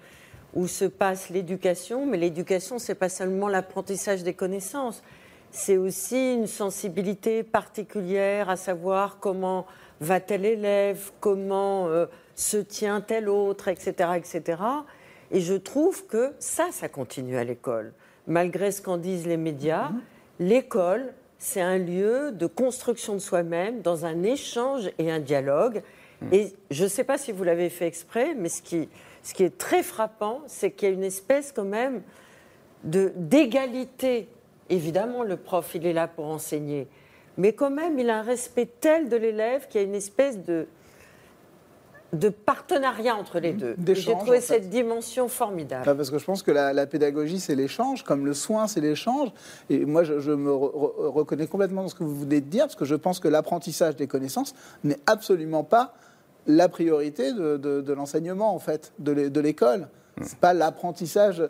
[0.56, 2.06] où se passe l'éducation.
[2.06, 5.02] Mais l'éducation, c'est pas seulement l'apprentissage des connaissances,
[5.52, 9.66] c'est aussi une sensibilité particulière à savoir comment
[10.00, 14.62] va tel élève, comment euh, se tient tel autre, etc., etc.
[15.30, 17.92] Et je trouve que ça, ça continue à l'école.
[18.26, 19.90] Malgré ce qu'en disent les médias,
[20.38, 25.82] l'école, c'est un lieu de construction de soi-même, dans un échange et un dialogue.
[26.32, 28.88] Et je ne sais pas si vous l'avez fait exprès, mais ce qui,
[29.26, 32.02] ce qui est très frappant, c'est qu'il y a une espèce quand même
[32.85, 34.28] de- d'égalité.
[34.71, 36.87] Évidemment, le prof, il est là pour enseigner.
[37.37, 40.38] Mais quand même, il a un respect tel de l'élève qu'il y a une espèce
[40.45, 40.68] de,
[42.12, 43.75] de partenariat entre les deux.
[43.88, 44.40] Et J'ai trouvé en fait.
[44.40, 45.97] cette dimension formidable.
[45.97, 49.30] Parce que je pense que la, la pédagogie, c'est l'échange, comme le soin, c'est l'échange.
[49.71, 52.47] Et moi, je, je me re- re- reconnais complètement dans ce que vous venez de
[52.49, 54.54] dire, parce que je pense que l'apprentissage des connaissances
[54.85, 55.95] n'est absolument pas
[56.46, 59.88] la priorité de, de- de l'enseignement, en fait, de l'é- de l'école.
[60.22, 61.40] C'est pas l'apprentissage.
[61.40, 61.48] euh,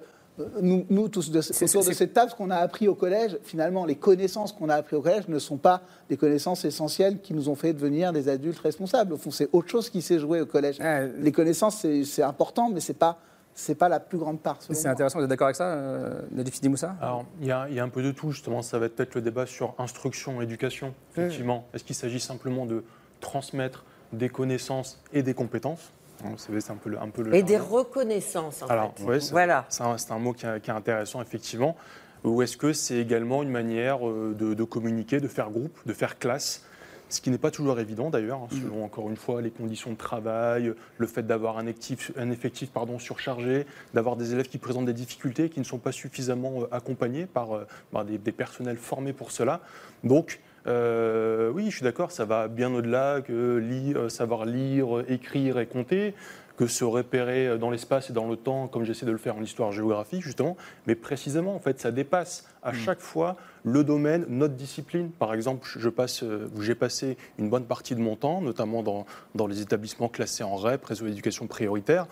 [0.60, 3.86] Nous, nous tous de, autour de cette table, ce qu'on a appris au collège, finalement,
[3.86, 7.48] les connaissances qu'on a appris au collège ne sont pas des connaissances essentielles qui nous
[7.48, 9.12] ont fait devenir des adultes responsables.
[9.14, 10.78] Au fond, c'est autre chose qui s'est joué au collège.
[11.18, 13.18] les connaissances, c'est important, mais c'est pas
[13.58, 14.58] c'est pas la plus grande part.
[14.60, 17.74] C'est intéressant, vous êtes d'accord avec ça, euh, Nadif Moussa Alors, il y, a, il
[17.74, 18.60] y a un peu de tout, justement.
[18.60, 21.64] Ça va être peut-être le débat sur instruction, éducation, effectivement.
[21.72, 22.84] Est-ce qu'il s'agit simplement de
[23.22, 25.92] transmettre des connaissances et des compétences
[26.24, 29.04] Hein, C'est un peu le, un peu le Et des reconnaissances, en Alors, fait.
[29.04, 29.66] ouais, voilà.
[29.68, 31.76] c'est un, mot qui est, qui est intéressant, effectivement.
[32.24, 35.92] Ou est-ce que c'est également une manière euh, de, de communiquer, de faire groupe, de
[35.92, 36.64] faire classe?
[37.08, 39.96] Ce qui n'est pas toujours évident d'ailleurs, hein, selon encore une fois les conditions de
[39.96, 43.64] travail, le fait d'avoir un, effectif pardon, surchargé,
[43.94, 47.54] d'avoir des élèves qui présentent des difficultés, qui ne sont pas suffisamment euh, accompagnés par,
[47.54, 49.60] euh, par des, des personnels formés pour cela.
[50.02, 55.04] Donc, euh, oui, je suis d'accord, ça va bien au-delà que lire, euh, savoir lire,
[55.08, 56.14] écrire et compter,
[56.56, 59.42] que se repérer dans l'espace et dans le temps, comme j'essaie de le faire en
[59.42, 60.56] histoire-géographie, justement.
[60.86, 65.10] Mais précisément, en fait, ça dépasse à chaque fois le domaine, notre discipline.
[65.10, 69.06] Par exemple, je passe, euh, j'ai passé une bonne partie de mon temps, notamment dans,
[69.34, 72.06] dans les établissements classés en REP, réseau d'éducation prioritaire,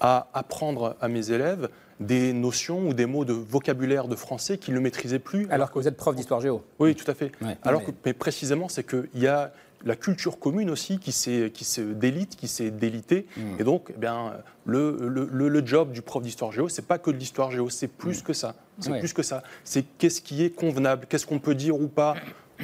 [0.00, 1.68] à apprendre à mes élèves
[2.00, 5.46] des notions ou des mots de vocabulaire de français qu'ils ne maîtrisaient plus.
[5.50, 6.62] Alors que vous êtes prof d'histoire géo.
[6.78, 7.30] Oui, tout à fait.
[7.42, 7.56] Ouais.
[7.62, 9.52] Alors Mais- que, mais précisément, c'est qu'il y a
[9.84, 13.26] la culture commune aussi qui s'est qui s'est délite, qui s'est délitée.
[13.36, 13.40] Mm.
[13.60, 14.34] Et donc, eh bien,
[14.66, 17.68] le, le, le- le job du prof d'histoire géo, c'est pas que de l'histoire géo,
[17.70, 18.54] c'est plus que ça.
[18.78, 18.92] C'est Mm.
[18.94, 18.98] Ouais.
[19.00, 19.42] plus que ça.
[19.64, 22.14] C'est qu'est-ce qui est convenable, qu'est-ce qu'on peut dire ou pas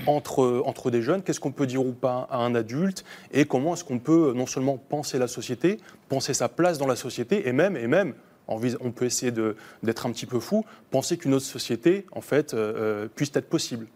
[0.06, 3.72] entre, entre des jeunes, qu'est-ce qu'on peut dire ou pas à un adulte, et comment
[3.74, 5.78] est-ce qu'on peut non seulement penser la société,
[6.10, 8.12] penser sa place dans la société, et même, et même
[8.48, 9.32] on peut essayer
[9.82, 13.48] d'être un petit peu fou, penser qu'une autre société, en fait, euh, euh, puisse être
[13.48, 13.86] possible.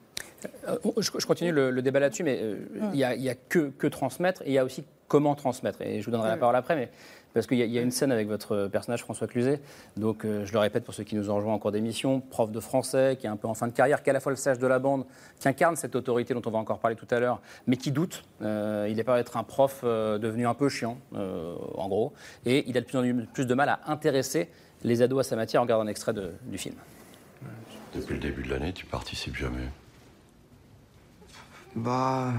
[0.68, 2.56] Euh, je, je continue le, le débat là-dessus, mais euh,
[2.92, 5.34] il n'y a, il y a que, que transmettre et il y a aussi comment
[5.34, 5.82] transmettre.
[5.82, 6.90] Et je vous donnerai la parole après, mais
[7.34, 9.60] parce qu'il y, a- il y a une scène avec votre personnage François Cluzet.
[9.96, 12.50] Donc euh, je le répète pour ceux qui nous ont rejoints en cours d'émission, prof
[12.50, 14.30] de français, qui est un peu en fin de carrière, qui est à la fois
[14.32, 15.04] le sage de la bande,
[15.38, 18.24] qui incarne cette autorité dont on va encore parler tout à l'heure, mais qui doute.
[18.42, 22.12] Euh, il est pas être un prof euh, devenu un peu chiant, euh, en gros,
[22.46, 24.48] et il a de plus en plus de mal à intéresser
[24.82, 26.74] les ados à sa matière en regardant un extrait de- du film.
[27.94, 29.68] Depuis le début de l'année, tu participes jamais?
[31.76, 32.32] Bah,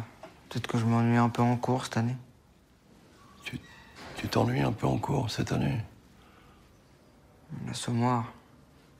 [0.49, 2.15] peut-être que je m'ennuie un peu en cours cette année.
[4.21, 5.81] Tu t'ennuies un peu en cours cette année?
[7.65, 8.31] L'assommoir,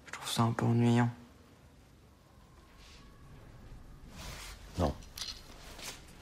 [0.08, 1.12] je trouve ça un peu ennuyant.
[4.80, 4.96] Non.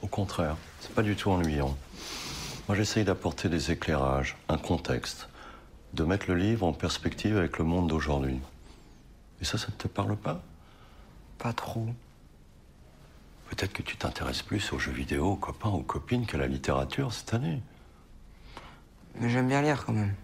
[0.02, 1.74] Au contraire, c'est pas du tout ennuyant.
[2.68, 5.30] Moi, j'essaye d'apporter des éclairages, un contexte,
[5.94, 8.38] de mettre le livre en perspective avec le monde d'aujourd'hui.
[9.40, 10.42] Et ça, ça ne te parle pas?
[11.38, 11.86] Pas trop.
[13.48, 17.14] Peut-être que tu t'intéresses plus aux jeux vidéo, aux copains, aux copines qu'à la littérature
[17.14, 17.62] cette année.
[19.18, 20.14] Mais j'aime bien lire quand même.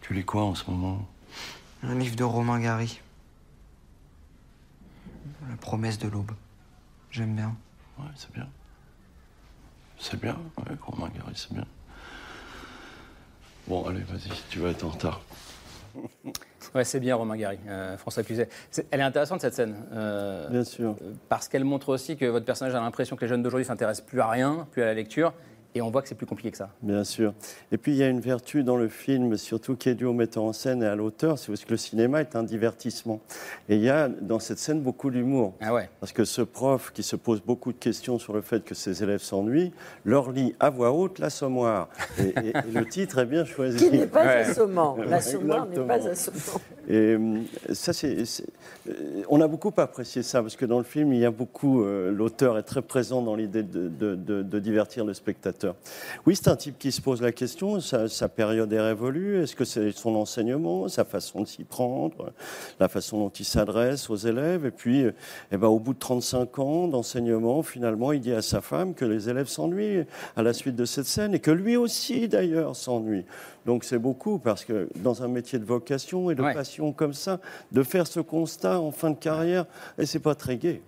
[0.00, 1.06] Tu lis quoi en ce moment?
[1.82, 3.00] Un livre de Romain Gary.
[5.48, 6.32] La promesse de l'aube.
[7.10, 7.54] J'aime bien.
[7.98, 8.48] Ouais, c'est bien.
[9.98, 11.64] C'est bien, ouais, Romain Gary, c'est bien.
[13.68, 15.20] Bon, allez, vas-y, tu vas être en retard.
[16.74, 18.48] Ouais, c'est bien Romain Gary, euh, François Cluzet.
[18.70, 19.76] C'est- Elle est intéressante cette scène.
[19.92, 20.96] euh, Bien sûr.
[21.28, 24.20] Parce qu'elle montre aussi que votre personnage a l'impression que les jeunes d'aujourd'hui s'intéressent plus
[24.20, 25.32] à rien, plus à la lecture,
[25.74, 26.70] et on voit que c'est plus compliqué que ça.
[26.82, 27.32] Bien sûr.
[27.70, 30.12] Et puis il y a une vertu dans le film, surtout qui est due au
[30.12, 33.20] metteur en scène et à l'auteur, c'est parce que le cinéma est un divertissement.
[33.68, 35.54] Et il y a dans cette scène beaucoup d'humour.
[35.60, 35.88] Ah ouais.
[36.00, 39.02] Parce que ce prof qui se pose beaucoup de questions sur le fait que ses
[39.02, 39.72] élèves s'ennuient,
[40.04, 41.88] leur lit à voix haute l'assommoir.
[42.18, 43.88] Et, et- et le titre est bien choisi.
[43.90, 44.28] Qui n'est pas Ouais.
[44.44, 44.96] assommant.
[45.08, 46.60] L'assommoir n'est pas assommant.
[46.88, 47.38] Et euh,
[47.72, 48.16] ça, c'est,
[48.88, 51.82] euh, on a beaucoup apprécié ça parce que dans le film, il y a beaucoup.
[51.84, 55.61] euh, l'auteur est très présent dans l'idée de, de- de- de divertir le spectateur.
[56.26, 57.80] Oui, c'est un type qui se pose la question.
[57.80, 59.42] Sa, sa période est révolue.
[59.42, 62.32] Est-ce que c'est son enseignement, sa façon de s'y prendre,
[62.80, 65.04] la façon dont il s'adresse aux élèves Et puis,
[65.50, 69.04] eh ben, au bout de 35 ans d'enseignement, finalement, il dit à sa femme que
[69.04, 70.04] les élèves s'ennuient
[70.36, 73.24] à la suite de cette scène et que lui aussi, d'ailleurs, s'ennuie.
[73.64, 77.38] Donc c'est beaucoup parce que dans un métier de vocation et de passion comme ça,
[77.70, 79.66] de faire ce constat en fin de carrière,
[79.98, 80.82] et c'est pas très gai.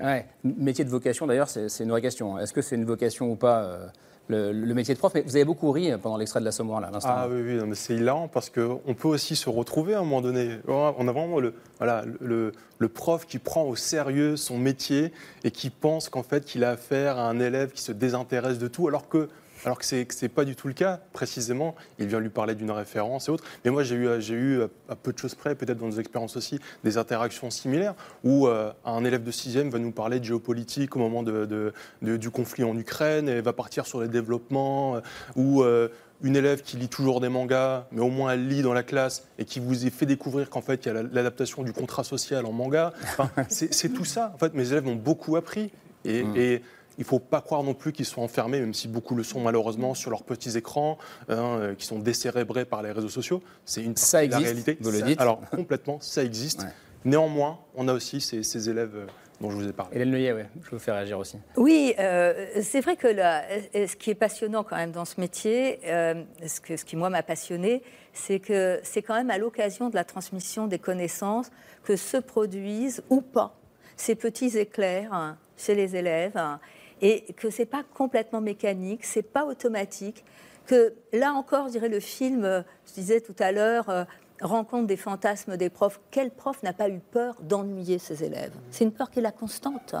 [0.00, 0.26] Ouais.
[0.44, 2.38] Métier de vocation, d'ailleurs, c'est c'est une vraie question.
[2.38, 3.86] Est-ce que c'est une vocation ou pas euh,
[4.32, 6.88] le, le métier de prof Mais vous avez beaucoup ri pendant l'extrait de l'Assommoir, là,
[6.88, 7.14] à l'instant.
[7.14, 10.02] Ah oui, oui, non, mais c'est hilarant parce qu'on peut aussi se retrouver à un
[10.02, 10.58] moment donné.
[10.66, 15.12] On a vraiment le, voilà, le, le prof qui prend au sérieux son métier
[15.44, 18.68] et qui pense qu'en fait qu'il a affaire à un élève qui se désintéresse de
[18.68, 19.28] tout alors que
[19.64, 21.74] alors que ce n'est pas du tout le cas, précisément.
[21.98, 23.44] Il vient lui parler d'une référence et autres.
[23.64, 26.36] Mais moi, j'ai eu, j'ai eu, à peu de choses près, peut-être dans nos expériences
[26.36, 27.94] aussi, des interactions similaires
[28.24, 31.72] où euh, un élève de 6e va nous parler de géopolitique au moment de, de-
[32.02, 35.00] de- du conflit en Ukraine et va partir sur les développements, euh,
[35.36, 35.88] ou euh,
[36.24, 39.26] une élève qui lit toujours des mangas, mais au moins elle lit dans la classe
[39.38, 42.46] et qui vous fait découvrir qu'en fait il y a la- l'adaptation du contrat social
[42.46, 42.92] en manga.
[43.02, 44.32] Enfin, c'est c'est tout ça.
[44.34, 45.70] En fait, mes élèves ont beaucoup appris
[46.04, 46.36] et, Mm.
[46.36, 46.62] et
[46.98, 49.40] il ne faut pas croire non plus qu'ils sont enfermés, même si beaucoup le sont
[49.40, 53.42] malheureusement, sur leurs petits écrans, hein, euh, qui sont décérébrés par les réseaux sociaux.
[53.64, 54.76] C'est une Ça existe, la réalité.
[54.80, 55.20] vous le Ça- dites.
[55.20, 56.66] Alors complètement, ça existe.
[57.04, 59.06] Néanmoins, on a aussi ces, ces élèves euh,
[59.40, 59.96] dont je vous ai parlé.
[59.96, 61.36] Hélène Neuillet, ouais, je vous fais réagir aussi.
[61.56, 63.42] Oui, euh, c'est vrai que là,
[63.74, 67.10] ce qui est passionnant quand même dans ce métier, euh, ce, que, ce qui moi
[67.10, 71.50] m'a passionné, c'est que c'est quand même à l'occasion de la transmission des connaissances
[71.82, 73.56] que se produisent ou pas
[73.96, 76.60] ces petits éclairs hein, chez les élèves hein,
[77.02, 80.24] et que c'est pas complètement mécanique, c'est pas automatique,
[80.64, 83.90] que là encore, je dirais le film, je disais tout à l'heure.
[83.90, 84.04] euh,
[84.42, 86.00] rencontre des fantasmes des profs.
[86.10, 88.52] Quel prof n'a pas eu peur d'ennuyer ses élèves?
[88.70, 89.94] C'est une peur qui est la constante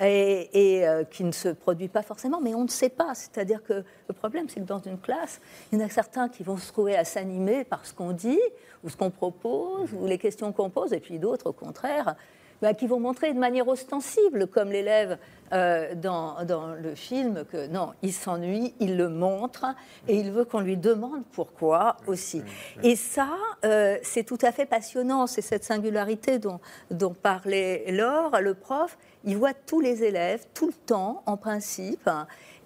[0.00, 3.14] et, et, euh, qui ne se produit pas forcément, mais on ne sait pas.
[3.14, 6.42] C'est-à-dire que le problème, c'est que dans une classe, il y en a certains qui
[6.42, 8.40] vont se trouver à s'animer par ce qu'on dit,
[8.84, 12.14] ou ce qu'on propose, ou les questions qu'on pose, et puis d'autres, au contraire,
[12.62, 15.18] bah, qui vont montrer de manière ostensible, comme l'élève
[15.52, 19.66] euh, dans, dans le film, que non, il s'ennuie, il le montre,
[20.06, 22.42] et il veut qu'on lui demande pourquoi aussi.
[22.82, 23.30] Et ça,
[23.64, 28.98] euh, c'est tout à fait passionnant, c'est cette singularité dont, dont parlait Laure, le prof,
[29.24, 32.10] il voit tous les élèves, tout le temps, en principe,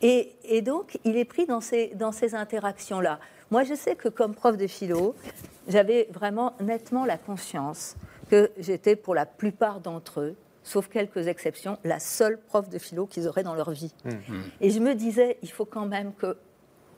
[0.00, 3.20] et, et donc il est pris dans ces, dans ces interactions-là.
[3.52, 5.14] Moi, je sais que comme prof de philo,
[5.68, 7.96] j'avais vraiment nettement la conscience
[8.28, 13.06] que j'étais pour la plupart d'entre eux, sauf quelques exceptions, la seule prof de philo
[13.06, 13.92] qu'ils auraient dans leur vie.
[14.60, 16.36] Et je me disais, il faut quand même que,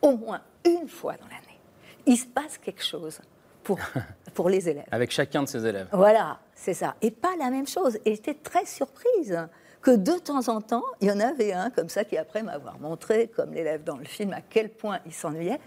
[0.03, 1.61] au moins une fois dans l'année,
[2.07, 3.21] il se passe quelque chose
[3.63, 3.79] pour,
[4.35, 4.87] pour les élèves.
[4.91, 5.89] Avec chacun de ses élèves.
[5.93, 6.95] Voilà, c'est ça.
[7.03, 7.99] Et pas la même chose.
[8.05, 9.39] Et j'étais très surprise
[9.81, 12.79] que de temps en temps, il y en avait un comme ça qui après m'avoir
[12.79, 15.61] montré, comme l'élève dans le film, à quel point il s'ennuyait.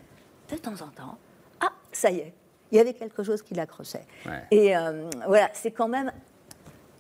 [0.50, 1.17] De temps en temps,
[1.60, 2.34] ah, ça y est,
[2.72, 4.06] il y avait quelque chose qui l'accrochait.
[4.26, 4.44] Ouais.
[4.52, 6.12] Et euh, voilà, c'est quand même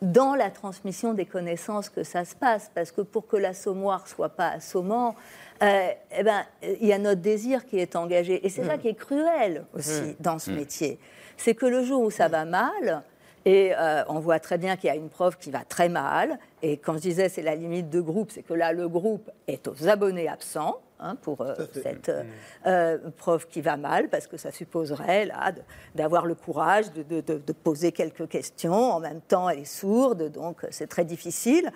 [0.01, 4.29] dans la transmission des connaissances que ça se passe, parce que pour que l'assommoir soit
[4.29, 5.15] pas assommant,
[5.63, 8.45] euh, eh ben, il y a notre désir qui est engagé.
[8.45, 10.15] Et c'est ça qui est cruel aussi Mm.
[10.19, 10.55] dans ce Mm.
[10.55, 10.99] métier.
[11.35, 13.01] C'est que le jour où ça va mal,
[13.47, 16.27] et euh, on voit très bien qu'il y a une prof qui va très mal,
[16.61, 19.67] et quand je disais c'est la limite de groupe, c'est que là le groupe est
[19.67, 20.77] aux abonnés absents.
[20.99, 22.23] hein, pour euh, cette euh,
[22.65, 25.53] euh, prof qui va mal, parce que ça supposerait là
[25.93, 28.73] d'avoir le courage de, de- de- de poser quelques questions.
[28.97, 31.71] En même temps, elle est sourde, donc c'est très difficile.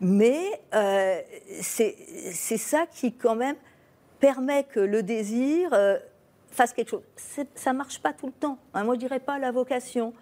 [0.00, 0.38] Mais
[0.74, 1.18] euh,
[1.62, 3.56] c'est ça qui, quand même,
[4.20, 5.70] permet que le désir
[6.50, 7.02] fasse quelque chose.
[7.54, 8.58] Ça ne marche pas tout le temps.
[8.74, 8.84] hein.
[8.84, 10.12] Moi, je dirais pas la vocation,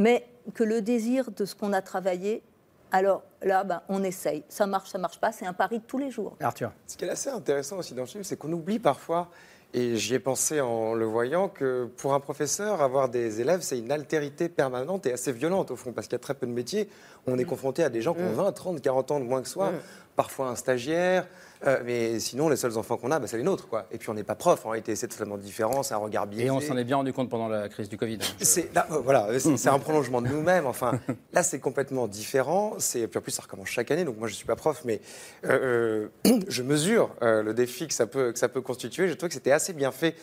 [0.00, 2.42] mais que le désir de ce qu'on a travaillé
[2.90, 4.42] Alors là, ben, on essaye.
[4.48, 5.30] Ça marche, ça marche pas.
[5.30, 6.36] C'est un pari de tous les jours.
[6.40, 6.72] Arthur.
[6.86, 9.28] Ce qui est assez intéressant aussi dans le film, c'est qu'on oublie parfois,
[9.72, 13.78] et j'y ai pensé en le voyant, que pour un professeur, avoir des élèves, c'est
[13.78, 16.52] une altérité permanente et assez violente au fond, parce qu'il y a très peu de
[16.52, 16.88] métiers.
[17.26, 19.48] On est confronté à des gens qui ont 20, 30, 40 ans de moins que
[19.48, 19.72] soi,
[20.16, 21.26] parfois un stagiaire.
[21.66, 23.68] euh, mais sinon, les seuls enfants qu'on a, bah, c'est les nôtres.
[23.68, 23.86] Quoi.
[23.90, 24.64] Et puis, on n'est pas prof.
[24.64, 25.82] En réalité, c'est totalement différent.
[25.82, 26.46] C'est un regard biaisé.
[26.46, 28.18] Et on s'en est bien rendu compte pendant la crise du Covid.
[28.40, 30.66] C'est là, euh, voilà, c'est c'est un prolongement de nous-mêmes.
[30.66, 30.98] Enfin,
[31.32, 32.74] là, c'est complètement différent.
[32.78, 34.04] C'est puis en plus, ça recommence chaque année.
[34.04, 35.00] Donc moi, je suis pas prof, mais
[35.44, 36.08] euh,
[36.48, 39.08] je mesure euh, le défi que ça peut que ça peut constituer.
[39.08, 40.14] Je trouve que c'était assez bien fait.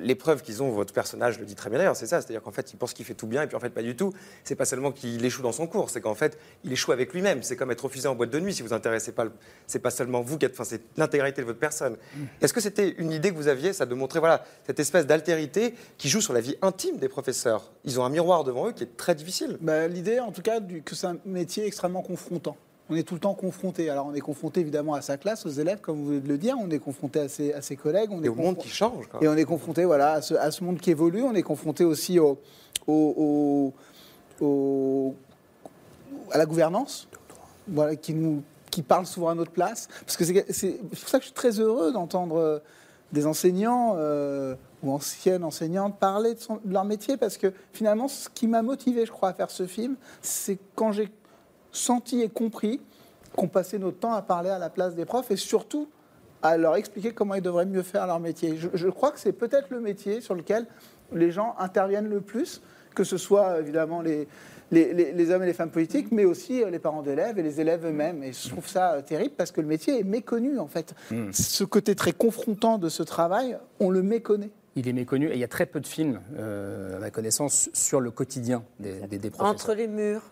[0.00, 2.22] L'épreuve qu'ils ont, votre personnage le dit très bien d'ailleurs, c'est ça.
[2.22, 3.94] C'est-à-dire qu'en fait, il pense qu'il fait tout bien, et puis en fait, pas du
[3.94, 4.14] tout.
[4.44, 7.42] C'est pas seulement qu'il échoue dans son cours, c'est qu'en fait, il échoue avec lui-même.
[7.42, 8.54] C'est comme être refusé en boîte de nuit.
[8.54, 9.32] Si vous intéressez pas, le-
[9.66, 11.96] c'est pas seulement vous qui êtes, enfin, c'est l'intégralité de votre personne.
[12.40, 15.74] Est-ce que c'était une idée que vous aviez, ça, de montrer voilà cette espèce d'altérité
[15.98, 17.70] qui joue sur la vie intime des professeurs?
[17.84, 19.58] Ils ont un miroir devant eux qui est très difficile.
[19.60, 22.56] Bah, L'idée, en tout cas, du- que c'est un métier extrêmement confrontant.
[22.90, 23.88] On est tout le temps confronté.
[23.88, 26.36] Alors, on est confronté évidemment à sa classe, aux élèves, comme vous venez de le
[26.36, 26.56] dire.
[26.60, 28.10] On est confronté à ses, à ses collègues.
[28.10, 29.06] On Et est au monde qui change.
[29.06, 29.20] quoi.
[29.22, 31.22] Et on est confronté voilà, à, ce, à ce monde qui évolue.
[31.22, 32.38] On est confronté aussi au,
[32.86, 33.72] au-
[34.40, 35.14] au- au-
[36.32, 37.08] à la gouvernance,
[37.68, 39.88] voilà, qui, nous, qui parle souvent à notre place.
[40.04, 42.58] Parce que c'est pour ça que je suis très heureux d'entendre euh,
[43.12, 46.40] des enseignants euh, ou anciennes enseignantes parler de,
[46.72, 47.16] leur métier.
[47.16, 50.90] Parce que finalement, ce qui m'a motivé, je crois, à faire ce film, c'est quand
[50.90, 51.12] j'ai
[51.70, 52.80] senti et compris
[53.36, 55.88] qu'on passait notre temps à parler à la place des profs et surtout
[56.42, 58.56] à leur expliquer comment ils devraient mieux faire leur métier.
[58.56, 60.66] Je crois que c'est peut-être le métier sur lequel
[61.12, 62.62] les gens interviennent le plus,
[62.94, 64.26] que ce soit évidemment les,
[64.70, 67.42] les, les- les hommes et les femmes politiques, mais aussi euh, les parents d'élèves et
[67.42, 68.22] les élèves eux-mêmes.
[68.22, 70.94] Et je trouve ça euh, terrible parce que le métier est méconnu en fait.
[71.32, 74.50] Ce côté très confrontant de ce travail, on le méconnaît.
[74.74, 77.68] Il est méconnu et il y a très peu de films, euh, à ma connaissance,
[77.74, 79.52] sur le quotidien des, des, des professeurs.
[79.54, 80.22] Entre les murs.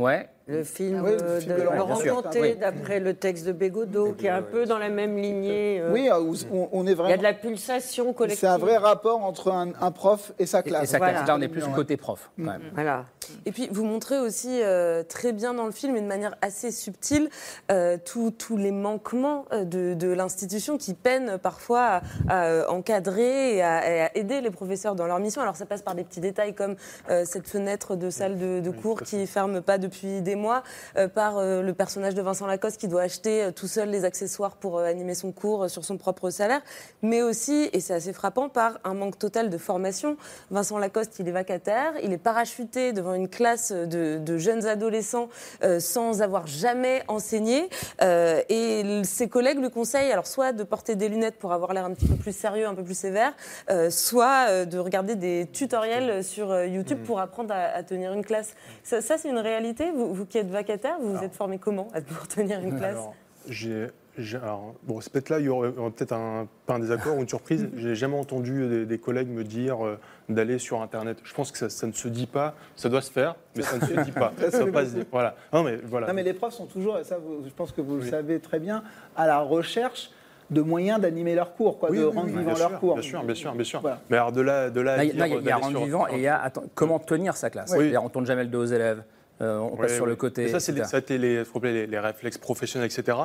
[0.00, 0.28] Ouais.
[0.48, 1.98] Le film, Oui, le euh, film de de Laurent
[2.40, 2.54] Oui.
[2.56, 5.80] d'après le texte de Bégodeau, qui est un peu dans la même lignée.
[5.80, 6.20] euh, Oui, euh,
[6.52, 7.16] on, on est Il y a vraiment.
[7.16, 8.38] de la pulsation collective.
[8.38, 10.84] C'est un vrai rapport entre un, un prof et sa Et, classe.
[10.84, 11.24] et ça, Voilà.
[11.24, 12.30] là, on est plus côté prof.
[12.36, 12.62] quand même.
[12.74, 13.06] Voilà.
[13.44, 16.70] Et puis, vous montrez aussi euh, très bien dans le film, et de manière assez
[16.70, 17.28] subtile,
[17.72, 23.90] euh, tous les manquements de, de l'institution qui peinent parfois à, à encadrer et à,
[23.96, 25.42] et à aider les professeurs dans leur mission.
[25.42, 26.76] Alors, ça passe par des petits détails comme
[27.10, 30.62] euh, cette fenêtre de salle de, de cours qui ferme pas depuis des mois,
[30.96, 34.04] euh, par euh, le personnage de Vincent Lacoste qui doit acheter euh, tout seul les
[34.04, 36.60] accessoires pour animer son cours sur son propre salaire,
[37.02, 40.16] mais aussi, et c'est assez frappant, par un manque total de formation.
[40.50, 45.28] Vincent Lacoste, il est vacataire, il est parachuté devant une classe de, de jeunes adolescents
[45.62, 47.68] euh, sans avoir jamais enseigné,
[48.02, 51.86] euh, et ses collègues lui conseillent alors soit de porter des lunettes pour avoir l'air
[51.86, 53.32] un petit peu plus sérieux, un peu plus sévère,
[53.70, 58.54] euh, soit de regarder des tutoriels sur YouTube pour apprendre à, à tenir une classe.
[58.84, 59.90] Ça, ça, c'est une réalité?
[59.92, 62.94] Vous, vous qui êtes vacataire, vous vous êtes formé comment à pouvoir tenir une classe
[62.96, 63.14] Alors,
[63.48, 63.86] j'ai.
[64.18, 67.16] j'ai- alors, bon, c'est peut-être là, il y aurait, aurait peut-être un, pas un désaccord
[67.16, 67.68] ou une surprise.
[67.76, 71.18] J'ai jamais entendu des, des collègues me dire euh, d'aller sur Internet.
[71.22, 72.54] Je pense que ça, ça ne se dit pas.
[72.76, 74.32] Ça doit se faire, mais ça ne se dit pas.
[74.50, 75.04] Ça doit pas se dire.
[75.12, 75.36] Voilà.
[75.52, 76.06] Non, mais voilà.
[76.08, 78.40] Non, mais les profs sont toujours, et ça, vous- je pense que vous le savez
[78.40, 78.82] très bien,
[79.16, 80.10] à la recherche
[80.48, 82.94] de moyens d'animer leurs cours, quoi, Oui, de oui, rendre oui, vivant sûr, cours.
[82.94, 83.80] Bien sûr, bien sûr, bien sûr.
[83.80, 83.98] Voilà.
[84.10, 86.28] Mais alors de là, de là, il y a- rendre sur- vivant et il y
[86.28, 87.74] a attends, comment tenir sa classe?
[88.00, 89.02] On tourne jamais le dos aux élèves,
[89.40, 90.44] euh, on passe sur le côté.
[90.44, 90.90] Et ça, c'est les, etc.
[90.90, 93.18] ça a été les, réflexes professionnels, etc.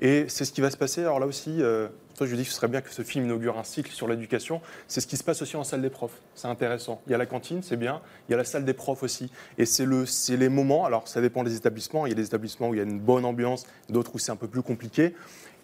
[0.00, 1.00] Et c'est ce qui va se passer.
[1.02, 3.58] Alors là aussi, euh, ça, je dis que ce serait bien que ce film inaugure
[3.58, 4.60] un cycle sur l'éducation.
[4.88, 6.20] C'est ce qui se passe aussi en salle des profs.
[6.34, 7.00] C'est intéressant.
[7.06, 8.02] Il y a la cantine, c'est bien.
[8.28, 9.30] Il y a la salle des profs aussi.
[9.56, 10.84] Et c'est le, c'est les moments.
[10.84, 12.06] Alors ça dépend des établissements.
[12.06, 14.32] Il y a des établissements où il y a une bonne ambiance, d'autres où c'est
[14.32, 15.14] un peu plus compliqué.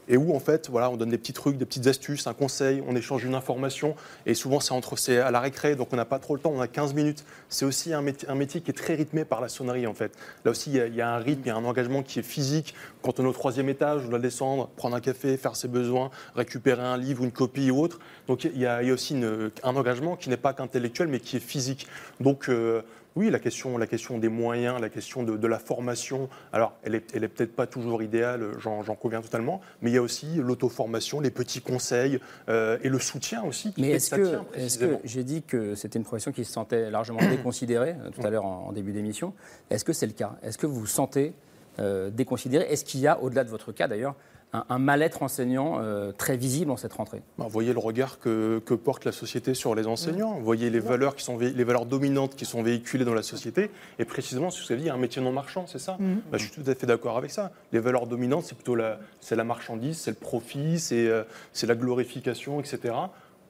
[0.09, 2.83] Et où en fait, voilà, on donne des petits trucs, des petites astuces, un conseil,
[2.87, 3.95] on échange une information.
[4.27, 6.53] Et souvent, c'est entre, c'est à la récré, donc on n'a pas trop le temps.
[6.55, 7.25] On a 15 minutes.
[7.49, 10.13] C'est aussi un métier, qui est très rythmé par la sonnerie en fait.
[10.45, 12.75] Là aussi, il y, a, un rythme, il y a un engagement qui est physique.
[13.03, 16.11] Quand on est au troisième étage, on doit descendre, prendre un café, faire ses besoins,
[16.35, 17.99] récupérer un livre, une copie ou autre.
[18.27, 19.15] Donc il y a, aussi
[19.63, 21.87] un engagement qui n'est pas qu'intellectuel, mais qui est physique.
[22.21, 22.83] Donc euh,
[23.21, 26.95] oui, la question, la question des moyens, la question de, de la formation, alors elle
[26.95, 30.37] est, elle est peut-être pas toujours idéale, j'en conviens totalement, mais il y a aussi
[30.37, 33.75] l'auto-formation, les petits conseils euh, et le soutien aussi.
[33.75, 36.91] qui Mais est-ce que, est-ce que j'ai dit que c'était une profession qui se sentait
[36.91, 39.35] largement déconsidérée euh, tout à l'heure en, en début d'émission?
[39.69, 40.37] Est-ce que c'est le cas?
[40.43, 41.35] Est-ce que vous vous sentez
[41.79, 42.65] euh, déconsidéré?
[42.71, 44.17] Est-ce qu'il y a, au-delà de votre cas d'ailleurs,
[44.53, 48.61] un, un mal-être enseignant euh, très visible en cette rentrée Bah, voyez le regard que,
[48.65, 50.39] que porte la société sur les enseignants.
[50.41, 53.71] Voyez les valeurs, qui sont, les valeurs dominantes qui sont véhiculées dans la société.
[53.99, 55.79] Et précisément, ce que vous avez dit, il y a un métier non marchand, c'est
[55.79, 55.97] ça?
[56.01, 56.21] Mhm.
[56.33, 57.53] Bah, Je suis tout à fait d'accord avec ça.
[57.73, 61.67] Les valeurs dominantes, c'est plutôt la, c'est la marchandise, c'est le profit, c'est euh, c'est
[61.67, 62.95] la glorification, etc.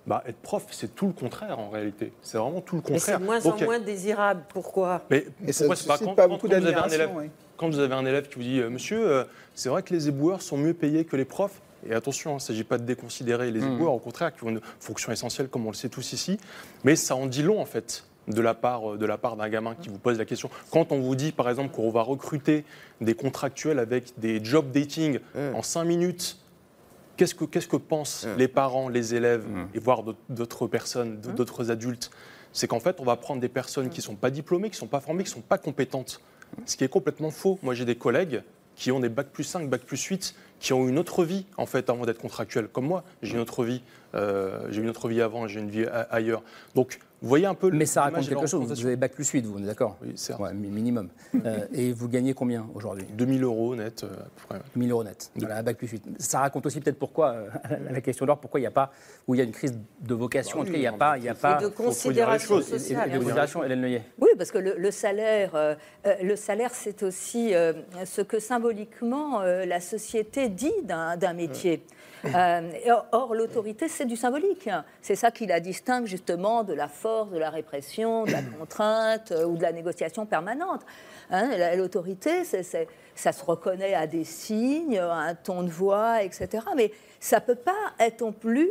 [0.06, 2.12] bah, être prof, c'est tout le contraire en réalité.
[2.22, 3.20] C'est vraiment tout le Mais c'est contraire.
[3.20, 4.42] de moins Donc, en moins désirable.
[4.50, 5.02] Pourquoi?
[5.10, 7.10] Mais Et ça pourquoi ne c'est pas pas beaucoup quand vous avez un d'admiration, élève,
[7.16, 7.30] oui.
[7.60, 10.08] Quand vous avez un élève qui vous dit euh, Monsieur, euh, c'est vrai que les
[10.08, 11.60] éboueurs sont mieux payés que les profs.
[11.86, 13.74] Et attention, hein, il ne s'agit pas de déconsidérer les Mhm.
[13.74, 16.38] éboueurs, au contraire, qui ont une fonction essentielle, comme on le sait tous ici.
[16.84, 19.74] Mais ça en dit long, en fait, de la part, de la part d'un gamin
[19.74, 20.48] qui vous pose la question.
[20.70, 22.64] Quand on vous dit, par exemple, qu'on va recruter
[23.02, 25.18] des contractuels avec des job dating
[25.54, 26.38] en cinq minutes,
[27.18, 29.44] qu'est-ce que, qu'est-ce que pensent les parents, les élèves,
[29.74, 32.10] et voire d'autres- personnes, d'autres adultes?
[32.52, 34.80] C'est qu'en fait, on va prendre des personnes qui ne sont pas diplômées, qui ne
[34.80, 36.20] sont pas formées, qui ne sont pas compétentes.
[36.66, 37.58] Ce qui est complètement faux.
[37.62, 38.42] Moi, j'ai des collègues
[38.76, 41.66] qui ont des bac plus 5, bac plus 8, qui ont une autre vie, en
[41.66, 42.68] fait, avant d'être contractuels.
[42.68, 43.82] Comme moi, j'ai une autre vie.
[44.14, 46.42] euh, j'ai une autre vie avant, j'ai une vie ailleurs.
[46.74, 47.70] Donc, vous voyez un peu...
[47.70, 48.66] Mais ça raconte quelque chose.
[48.66, 50.40] Vous avez bac plus 8, vous, on est d'accord Oui, certes.
[50.40, 51.08] Ouais, mi- minimum.
[51.44, 53.06] Euh, et vous gagnez combien aujourd'hui?
[53.12, 54.58] 2000 euros net, euh, à peu près.
[54.76, 55.30] 1000 euros net.
[55.36, 56.02] Voilà, bac plus 8.
[56.18, 57.48] Ça raconte aussi peut-être pourquoi, euh,
[57.88, 58.90] à la question d'or, pourquoi il n'y a pas,
[59.26, 60.56] où il y a une crise de vocation.
[60.58, 61.60] Bah en tout cas, il n'y a pas, y a pas.
[61.60, 63.08] De considération sociale.
[63.10, 64.02] Et de considération, Hélène Neuillet.
[64.18, 65.74] Oui, parce que le, le salaire, euh,
[66.06, 67.72] euh, le salaire, c'est aussi euh,
[68.06, 71.82] ce que symboliquement euh, la société dit d'un d'un métier.
[72.24, 74.68] Euh, or, or, l'autorité, c'est du symbolique.
[75.00, 79.32] C'est ça qui la distingue justement de la force, de la répression, de la contrainte
[79.32, 80.82] euh, ou de la négociation permanente.
[81.30, 86.48] Hein, la- L'autorité, ça se reconnaît à des signes, à un ton de voix, etc.
[86.76, 88.68] Mais ça ne peut pas être non plus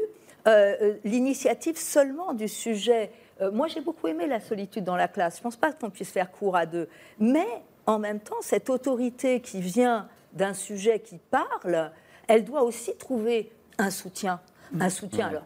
[0.48, 3.12] euh, l'initiative seulement du sujet.
[3.54, 5.36] Moi, j'ai beaucoup aimé la solitude dans la classe.
[5.36, 6.90] Je ne pense pas qu'on puisse faire cours à deux.
[7.20, 7.48] Mais
[7.86, 11.92] en même temps, cette autorité qui vient d'un sujet qui parle,
[12.30, 14.40] elle doit aussi trouver un soutien.
[14.80, 15.32] Un soutien, Mhm.
[15.32, 15.46] alors,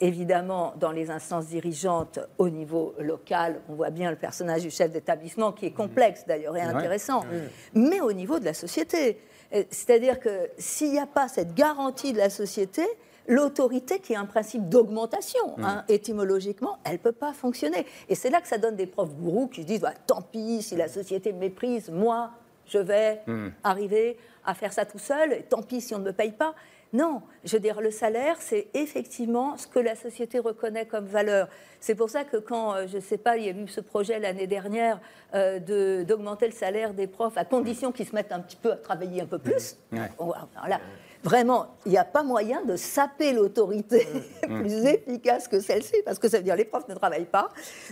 [0.00, 4.90] évidemment, dans les instances dirigeantes au niveau local, on voit bien le personnage du chef
[4.90, 7.48] d'établissement qui est complexe d'ailleurs et intéressant, Ouais.
[7.74, 9.18] mais au niveau de la société.
[9.54, 12.82] Euh, C'est-à-dire que s'il n'y a pas cette garantie de la société,
[13.28, 15.64] l'autorité, qui est un principe d'augmentation, Mm.
[15.64, 17.84] hein, étymologiquement, elle ne peut pas fonctionner.
[18.08, 20.62] Et c'est là que ça donne des profs gourous qui se disent bah, tant pis
[20.62, 22.30] si la société me méprise, moi,
[22.66, 23.48] je vais Mm.
[23.62, 26.54] arriver à faire ça tout seul, tant pis si on ne me paye pas.
[26.94, 31.48] Non, je veux dire, le salaire, c'est effectivement ce que la société reconnaît comme valeur.
[31.80, 33.80] C'est pour ça que quand, euh, je ne sais pas, il y a eu ce
[33.80, 35.00] projet l'année dernière
[35.34, 38.72] euh, de- d'augmenter le salaire des profs à condition qu'ils se mettent un petit peu
[38.72, 39.76] à travailler un peu plus.
[40.18, 40.80] Bon, alors là,
[41.24, 44.06] vraiment, il n'y a pas moyen de saper l'autorité
[44.42, 47.48] plus efficace que celle-ci, parce que ça veut dire les profs ne travaillent pas.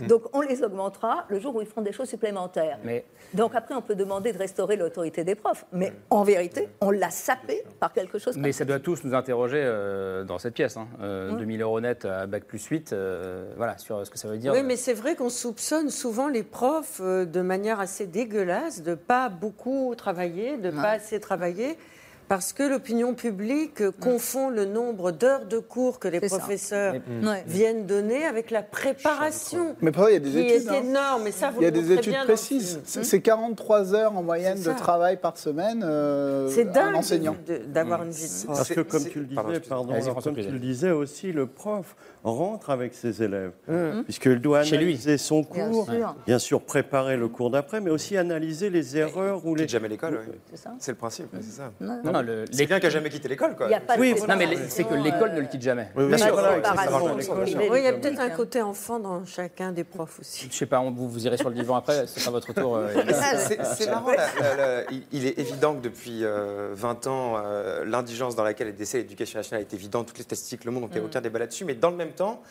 [0.08, 2.78] Donc on les augmentera le jour où ils feront des choses supplémentaires.
[2.84, 5.64] Mais Donc après, on peut demander de restaurer l'autorité des profs.
[5.72, 9.14] Mais en vérité, on l'a sapé par quelque chose comme Mais ça doit tous nous
[9.14, 10.76] interroger euh, dans cette pièce.
[10.76, 10.88] Hein.
[11.00, 11.38] Euh, Ouais.
[11.38, 14.52] 2000 euros net à bac plus 8, euh, voilà, sur ce que ça veut dire.
[14.52, 18.94] Oui, mais c'est vrai qu'on soupçonne souvent les profs euh, de manière assez dégueulasse de
[18.94, 21.76] pas beaucoup travailler, de pas assez travailler.
[22.30, 27.42] Parce que l'opinion publique euh, confond le nombre d'heures de cours que les professeurs Ouais.
[27.44, 29.74] viennent donner avec la préparation.
[29.80, 30.68] Mais il y a des qui études.
[30.68, 30.74] hein.
[30.84, 32.78] énorme, et ça, vous Il y a des études précises.
[32.84, 37.34] C'est c'est 43 heures en moyenne de travail par semaine euh, C'est dingue enseignant.
[37.66, 38.56] d'avoir une vie de prof.
[38.58, 41.96] Parce que comme tu le disais, pardon, alors, comme tu le disais aussi, le prof
[42.22, 43.50] rentre avec ses élèves,
[44.04, 46.14] puisqu'il doit analyser son Bien cours, sûr.
[46.26, 49.66] bien sûr préparer le cours d'après, mais aussi analyser les erreurs ou les.
[49.66, 50.34] jamais l'école, oui.
[50.50, 51.72] C'est ça C'est le principe, c'est ça.
[51.80, 53.66] Non, non, le- C'est quelqu'un qui a jamais quitté l'école, quoi.
[53.66, 55.88] Il y a pas de Oui, non, mais c'est que l'école ne le quitte jamais.
[55.96, 60.48] Oui, oui, Bien il y a peut-être un côté enfant dans chacun des profs aussi.
[60.50, 62.76] Je sais pas, on- vous, vous irez sur le divan après, ce sera votre tour.
[62.76, 62.88] euh,
[63.38, 64.12] C'est c'est marrant,
[65.12, 69.38] il- est évident que depuis euh, 20 ans, euh, l'indigence dans laquelle est décès l'éducation
[69.38, 71.10] nationale est évidente, toutes les statistiques le montrent, donc il n'y a Mm.
[71.10, 72.42] aucun débat là-dessus, mais dans le même temps,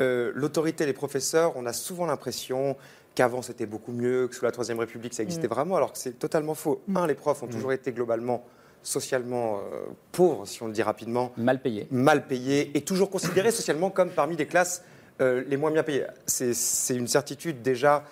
[0.00, 2.76] euh, l'autorité des professeurs, on a souvent l'impression
[3.14, 5.50] qu'avant c'était beaucoup mieux, que sous la Troisième République ça existait Mm.
[5.50, 6.82] vraiment, alors que c'est totalement faux.
[6.96, 8.44] Un, les profs ont toujours été globalement
[8.84, 11.32] socialement euh, pauvres, si on le dit rapidement.
[11.36, 11.88] Mal payés.
[11.90, 14.82] Mal payés et toujours considérés socialement comme parmi les classes
[15.20, 16.04] euh, les moins bien payées.
[16.26, 18.04] C'est- une certitude déjà.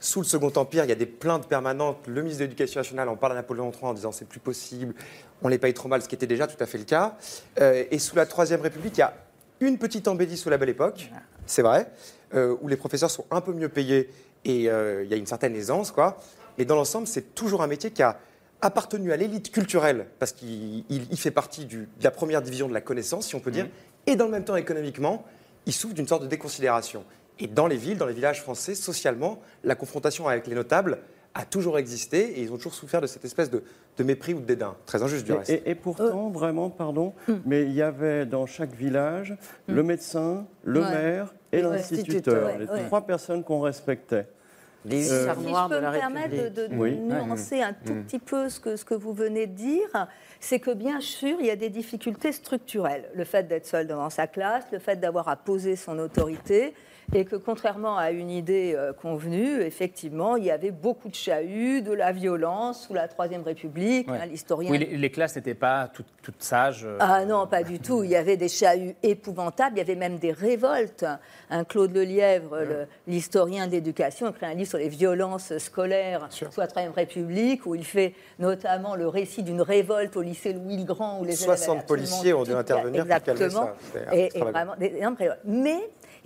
[0.00, 2.06] Sous le Second Empire, il y a des plaintes permanentes.
[2.06, 4.94] Le ministre de l'Éducation nationale en parle à Napoléon III en disant c'est plus possible,
[5.42, 7.16] on les paye trop mal, ce qui était déjà tout à fait le cas.
[7.60, 9.14] Euh, et sous la Troisième République, il y a
[9.58, 11.10] une petite embellie sous la Belle Époque,
[11.46, 11.90] c'est vrai,
[12.34, 14.08] euh, où les professeurs sont un peu mieux payés
[14.44, 14.68] et il y
[15.14, 16.20] a une certaine aisance, quoi.
[16.58, 18.18] Mais dans l'ensemble, c'est toujours un métier qui a
[18.60, 22.68] appartenu à l'élite culturelle, parce qu'il il- il fait partie du- de la première division
[22.68, 23.68] de la connaissance, si on peut dire,
[24.06, 25.24] et dans le même temps, économiquement,
[25.66, 27.04] il souffre d'une sorte de déconsidération.
[27.38, 30.98] Et dans les villes, dans les villages français, socialement, la confrontation avec les notables
[31.34, 33.62] a toujours existé et ils ont toujours souffert de cette espèce de,
[33.96, 34.74] de mépris ou de dédain.
[34.86, 35.50] Très injuste du Et- reste.
[35.50, 37.12] Et, et pourtant, vraiment, pardon,
[37.44, 39.36] mais il y avait dans chaque village
[39.68, 40.90] le médecin, le Ouais.
[40.90, 42.84] maire et l'instituteur, Ouais, les ouais.
[42.86, 44.26] trois personnes qu'on respectait.
[44.88, 46.70] Les Si je peux de la me permettre de, République.
[46.70, 46.96] de Oui.
[46.96, 48.04] nuancer un tout Mm.
[48.04, 50.08] petit peu ce que, ce que vous venez de dire,
[50.40, 53.04] c'est que bien sûr, il y a des difficultés structurelles.
[53.14, 56.74] Le fait d'être seul devant sa classe, le fait d'avoir à poser son autorité,
[57.14, 61.80] et que contrairement à une idée euh, convenue, effectivement, il y avait beaucoup de chahuts,
[61.80, 64.10] de la violence sous la Troisième République.
[64.10, 64.18] Ouais.
[64.22, 66.84] hein, L'historien Oui, les, les classes n'étaient pas toutes, toutes sages.
[66.84, 68.04] euh, ah non, pas du tout.
[68.04, 71.06] Il y avait des chahuts épouvantables, il y avait même des révoltes.
[71.50, 76.26] Un Claude Lelièvre, le- l'historien de l'éducation, a écrit un livre sur les violences scolaires
[76.30, 80.76] sous la Troisième République, où il fait notamment le récit d'une révolte au lycée Louis
[80.76, 83.70] le Grand, où les 60 élèves avaient policiers ont dû intervenir pour calmer Exactement.
[83.94, 84.14] ça.
[84.14, 84.92] Et, vraiment des.
[85.44, 85.78] Mais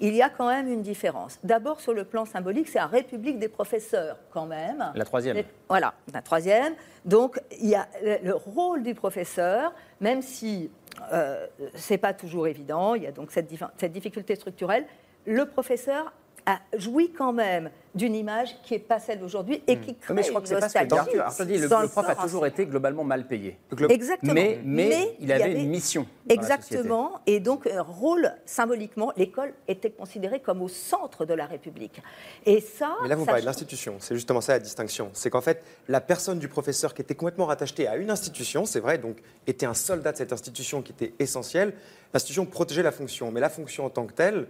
[0.02, 1.38] il y a quand même une différence.
[1.44, 4.92] D'abord, sur le plan symbolique, c'est la République des professeurs, quand même.
[4.94, 5.42] La troisième.
[5.68, 6.74] Voilà, la troisième.
[7.04, 10.70] Donc, il y a le, le rôle du professeur, même si
[11.12, 14.86] euh, c'est pas toujours évident, il y a donc cette, cette difficulté structurelle,
[15.24, 16.12] le professeur
[16.46, 20.16] a joui quand même d'une image qui n'est pas celle d'aujourd'hui et qui crée Hmm.
[20.16, 21.44] Mais je crois que c'est pas ce que dit Arthur.
[21.46, 23.58] Dit, le, le prof a toujours été globalement mal payé.
[23.90, 24.32] Exactement.
[24.32, 26.06] Mais, mais, Mais il avait avait- une mission.
[26.24, 26.54] dans la société.
[26.78, 27.20] Exactement.
[27.26, 32.00] Et donc, un rôle symboliquement, l'école était considérée comme au centre de la République.
[32.46, 32.96] Et ça.
[33.02, 33.96] Mais là, vous ça parlez de l'institution.
[33.98, 35.10] C'est justement ça la distinction.
[35.12, 38.80] C'est qu'en fait, la personne du professeur qui était complètement rattachée à une institution, c'est
[38.80, 41.74] vrai, donc était un soldat de cette institution qui était essentielle.
[42.14, 43.30] L'institution protégeait la fonction.
[43.30, 44.46] Mais la fonction en tant que telle,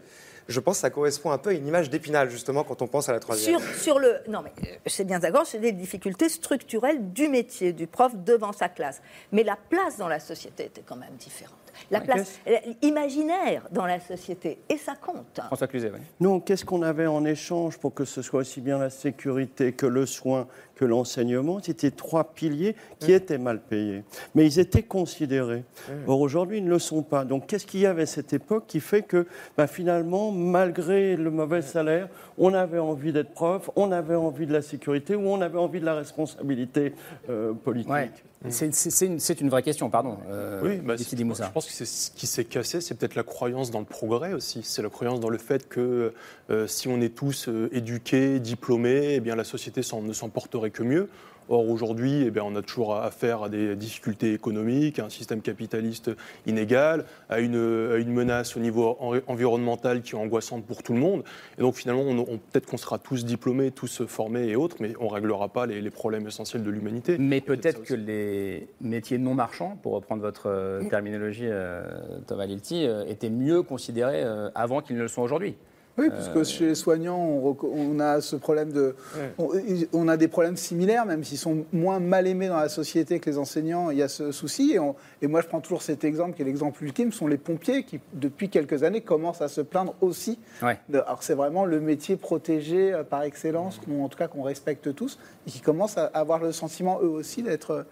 [0.48, 3.08] je pense que ça correspond un peu à une image d'épinal, justement, quand on pense
[3.08, 3.58] à la troisième.
[3.60, 4.16] Sur, sur le.
[4.28, 8.52] Non, mais euh, c'est bien d'accord, c'est des difficultés structurelles du métier, du prof devant
[8.52, 9.02] sa classe.
[9.32, 11.56] Mais la place dans la société était quand même différente.
[11.90, 12.38] La Ouais, place
[12.82, 14.58] imaginaire dans la société.
[14.68, 15.38] Et ça compte.
[15.38, 15.44] hein.
[15.46, 16.00] François Cluzet, oui.
[16.20, 19.86] Non, qu'est-ce qu'on avait en échange pour que ce soit aussi bien la sécurité que
[19.86, 24.02] le soin, que l'enseignement C'était trois piliers qui étaient mal payés.
[24.34, 25.64] Mais ils étaient considérés.
[26.06, 27.24] Or, aujourd'hui, ils ne le sont pas.
[27.24, 31.30] Donc, qu'est-ce qu'il y avait à cette époque qui fait que, ben, finalement, malgré le
[31.30, 32.08] mauvais salaire,
[32.38, 35.80] on avait envie d'être prof, on avait envie de la sécurité ou on avait envie
[35.80, 36.94] de la responsabilité
[37.30, 37.90] euh, politique?
[37.92, 38.10] Ouais.
[38.48, 40.16] C'est- une, vraie question, pardon.
[40.28, 43.78] euh, Oui, bah, je pense que ce qui s'est cassé, c'est peut-être la croyance dans
[43.78, 44.62] le progrès aussi.
[44.64, 46.12] C'est la croyance dans le fait que
[46.50, 50.28] euh, si on est tous euh, éduqués, diplômés, eh bien la société s'en- ne s'en
[50.70, 51.08] que mieux.
[51.48, 55.42] Or aujourd'hui, eh bien, on a toujours affaire à des difficultés économiques, à un système
[55.42, 56.10] capitaliste
[56.46, 60.92] inégal, à une, à une menace au niveau en- environnemental qui est angoissante pour tout
[60.94, 61.24] le monde.
[61.58, 64.92] Et donc finalement, on, on- peut-être qu'on sera tous diplômés, tous formés et autres, mais
[65.00, 67.16] on ne réglera pas les, les problèmes essentiels de l'humanité.
[67.18, 71.82] Mais peut-être que les métiers non marchands, pour reprendre votre euh, terminologie, euh,
[72.28, 75.56] Thomas Lilti, euh, étaient mieux considérés euh, avant qu'ils ne le sont aujourd'hui.
[75.98, 77.18] Oui, parce que chez les soignants,
[77.62, 78.94] on, a ce problème de.
[79.38, 79.50] On,
[79.92, 83.28] on a des problèmes similaires, même s'ils sont moins mal aimés dans la société que
[83.28, 84.72] les enseignants, il y a ce souci.
[84.72, 87.36] Et, on- et moi, je prends toujours cet exemple, qui est l'exemple ultime, sont les
[87.36, 90.38] pompiers qui, depuis quelques années, commencent à se plaindre aussi.
[90.62, 90.78] Ouais.
[90.88, 94.42] de- alors, c'est vraiment le métier protégé euh, par excellence, qu'on- en tout cas qu'on
[94.42, 97.84] respecte tous, et qui commencent à avoir le sentiment, eux aussi, d'être.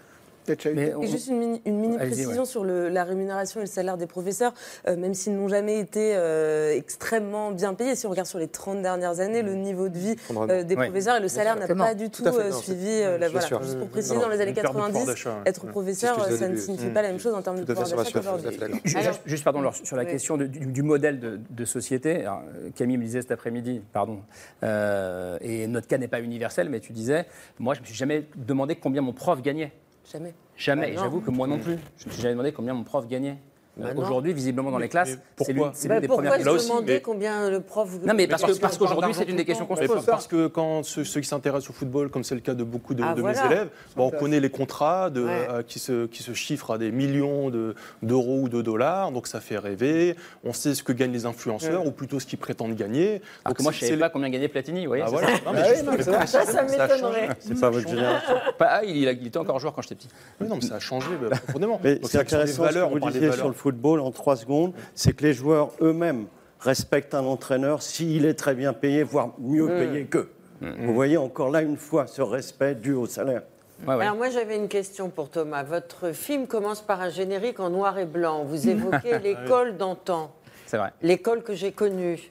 [0.49, 2.47] Et juste une mini, une mini Allez-y, précision ouais.
[2.47, 4.53] sur le- la rémunération et le salaire des professeurs,
[4.89, 7.95] euh, même s'ils n'ont jamais été euh, extrêmement bien payés.
[7.95, 10.87] Si on regarde sur les 30 dernières années, le niveau de vie euh, des Ouais.
[10.87, 12.87] professeurs et le salaire n'a pas du tout, Tout fait, non, suivi.
[12.89, 13.47] euh, la- voilà.
[13.47, 13.63] sûr.
[13.63, 13.91] Juste pour Mmh.
[13.91, 15.37] préciser, Non, dans les années perte de pouvoir 90, d'achat, ouais.
[15.47, 15.71] être Mmh.
[15.71, 18.59] professeur, ça ne signifie pas la même chose en termes de pouvoir d'achat qu'aujourd'hui.
[19.27, 20.09] Juste, pardon, sur la Oui.
[20.11, 22.23] question de- du, du modèle de, de société.
[22.23, 22.43] Alors,
[22.77, 24.21] Camille me disait cet après-midi, pardon,
[24.63, 27.27] et notre cas n'est pas universel, mais tu disais,
[27.59, 29.73] moi, je me suis jamais demandé combien mon prof gagnait.
[30.11, 30.35] Jamais.
[30.57, 30.93] Jamais.
[30.93, 31.79] Bah j'avoue que moi non plus.
[31.99, 33.39] Je me suis jamais demandé combien mon prof gagnait.
[33.81, 34.01] Bah Euh.
[34.01, 36.75] Aujourd'hui, visiblement, dans les classes, c'est l'une c'est l'une Bah, des pourquoi premières se questions.
[36.75, 39.67] demander combien le prof Non, mais parce que- Parce parce qu'aujourd'hui, c'est une des questions
[39.67, 40.05] qu'on se pose.
[40.05, 42.95] Parce que quand ceux, ceux qui s'intéressent au football, comme c'est le cas de beaucoup
[42.95, 43.41] de, Ah, de voilà.
[43.47, 45.47] mes élèves, bon, on connaît les contrats de, Ouais.
[45.51, 49.27] euh, qui, se, qui se chiffrent à des millions de- d'euros ou de dollars, donc
[49.27, 50.17] ça fait rêver.
[50.45, 51.89] On sait ce que gagnent les influenceurs, Ouais.
[51.89, 53.23] ou plutôt ce qu'ils prétendent gagner.
[53.45, 55.17] Alors que moi, je ne savais pas combien gagnait Platini, vous voyez Ah, ça
[55.47, 55.65] Ah
[56.03, 57.29] ça- Ça, ça ça a m'étonnerait.
[57.41, 58.35] C'est pas votre génération.
[58.61, 60.09] Ah, il, était encore joueur quand j'étais petit.
[60.41, 61.81] Non, mais ça a changé bah, profondément.
[61.83, 63.37] Donc, c'est intéressant valeurs, ce on que vous parle des disiez valeurs.
[63.45, 66.27] sur le football en trois secondes, c'est que les joueurs eux-mêmes
[66.61, 69.79] respectent un entraîneur s'il est très bien payé, voire mieux Mm.
[69.79, 70.31] payé qu'eux.
[70.61, 73.43] Vous voyez encore là une fois ce respect dû au salaire.
[73.89, 75.63] Alors moi j'avais une question pour Thomas.
[75.63, 78.45] Votre film commence par un générique en noir et blanc.
[78.45, 80.31] Vous évoquez l'école d'antan,
[80.67, 80.91] C'est vrai.
[81.01, 82.31] l'école que j'ai connue.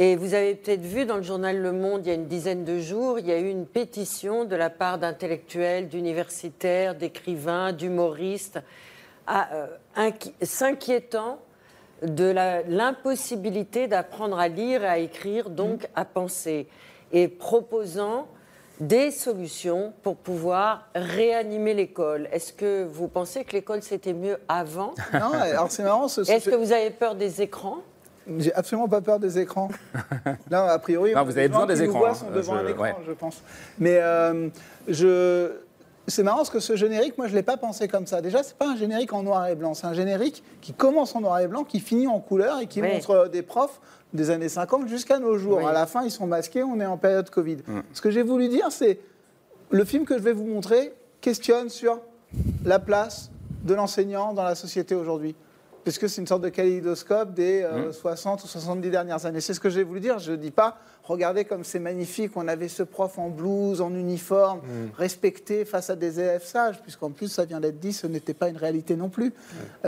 [0.00, 2.64] Et vous avez peut-être vu dans le journal Le Monde, il y a une dizaine
[2.64, 8.60] de jours, il y a eu une pétition de la part d'intellectuels, d'universitaires, d'écrivains, d'humoristes,
[10.42, 11.38] s'inquiétant
[12.02, 12.32] de
[12.68, 16.68] l'impossibilité d'apprendre à lire et à écrire, donc à penser,
[17.12, 18.28] et proposant
[18.80, 22.28] des solutions pour pouvoir réanimer l'école.
[22.30, 24.94] Est-ce que vous pensez que l'école c'était mieux avant?
[25.12, 26.06] Non, alors c'est marrant.
[26.06, 27.78] ce- ce- Est-ce que vous avez peur des écrans?
[28.38, 29.68] J'ai absolument pas peur des écrans.
[30.50, 32.14] Là, a priori, Non, vous les avez besoin des qui nous écrans, voient hein.
[32.14, 32.94] sont devant Je- un écran, ouais.
[33.06, 33.42] je pense.
[33.80, 34.48] Mais euh,
[34.86, 35.50] je...
[36.08, 38.20] c'est marrant parce que ce générique, moi, je l'ai pas pensé comme ça.
[38.22, 39.74] Déjà, c'est pas un générique en noir et blanc.
[39.74, 42.80] C'est un générique qui commence en noir et blanc, qui finit en couleur et qui
[42.80, 42.88] Oui.
[42.92, 43.80] montre euh, des profs
[44.14, 45.58] des années 50 jusqu'à nos jours.
[45.58, 45.64] Oui.
[45.66, 46.62] À la fin, ils sont masqués.
[46.62, 47.58] On est en période Covid.
[47.92, 49.00] Ce que j'ai voulu dire, c'est
[49.70, 52.00] le film que je vais vous montrer questionne sur
[52.64, 53.30] la place
[53.64, 55.34] de l'enseignant dans la société aujourd'hui.
[55.84, 59.40] Parce que c'est une sorte de kaléidoscope des euh, 60 ou 70 dernières années.
[59.40, 60.18] C'est ce que j'ai voulu dire.
[60.18, 60.78] Je ne dis pas,
[61.08, 64.60] regardez comme c'est magnifique, on avait ce prof en blouse, en uniforme,
[64.96, 68.48] respecté face à des élèves sages, puisqu'en plus, ça vient d'être dit, ce n'était pas
[68.48, 69.32] une réalité non plus.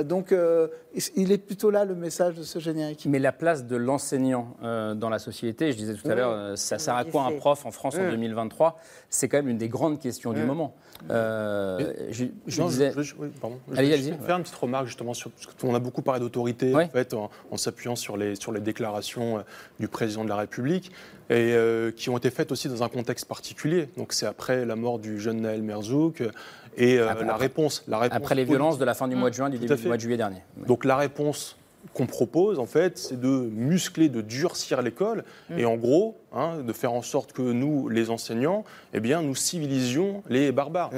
[0.02, 0.68] Donc, euh,
[1.14, 3.06] il est plutôt là le message de ce générique.
[3.08, 6.16] Mais la place de l'enseignant euh, dans la société, je disais tout à Oui.
[6.16, 8.10] l'heure, euh, ça sert à quoi un prof en France en Mm.
[8.10, 10.46] 2023 C'est quand même une des grandes questions du Mm.
[10.46, 10.74] moment.
[11.10, 12.92] Euh, je je Non, disais.
[12.96, 13.58] je- oui, pardon.
[13.76, 16.84] Allez, faire une petite remarque justement sur parce qu'on a beaucoup parlé d'autorité Ouais.
[16.84, 19.42] en fait en, en s'appuyant sur les sur les déclarations
[19.78, 20.92] du président de la République
[21.30, 23.88] et euh, qui ont été faites aussi dans un contexte particulier.
[23.96, 26.30] Donc c'est après la mort du jeune Naël Merzouk euh,
[26.76, 29.30] et euh, Après- la réponse la réponse Après les violences de la fin du mois
[29.30, 30.42] de juin, du à début du mois de juillet dernier.
[30.66, 31.56] Donc la réponse
[31.92, 35.58] qu'on propose, en fait, c'est de muscler, de durcir l'école, Mm.
[35.58, 38.64] et en gros, hein, de faire en sorte que nous, les enseignants,
[38.94, 40.90] eh bien, nous civilisions les barbares.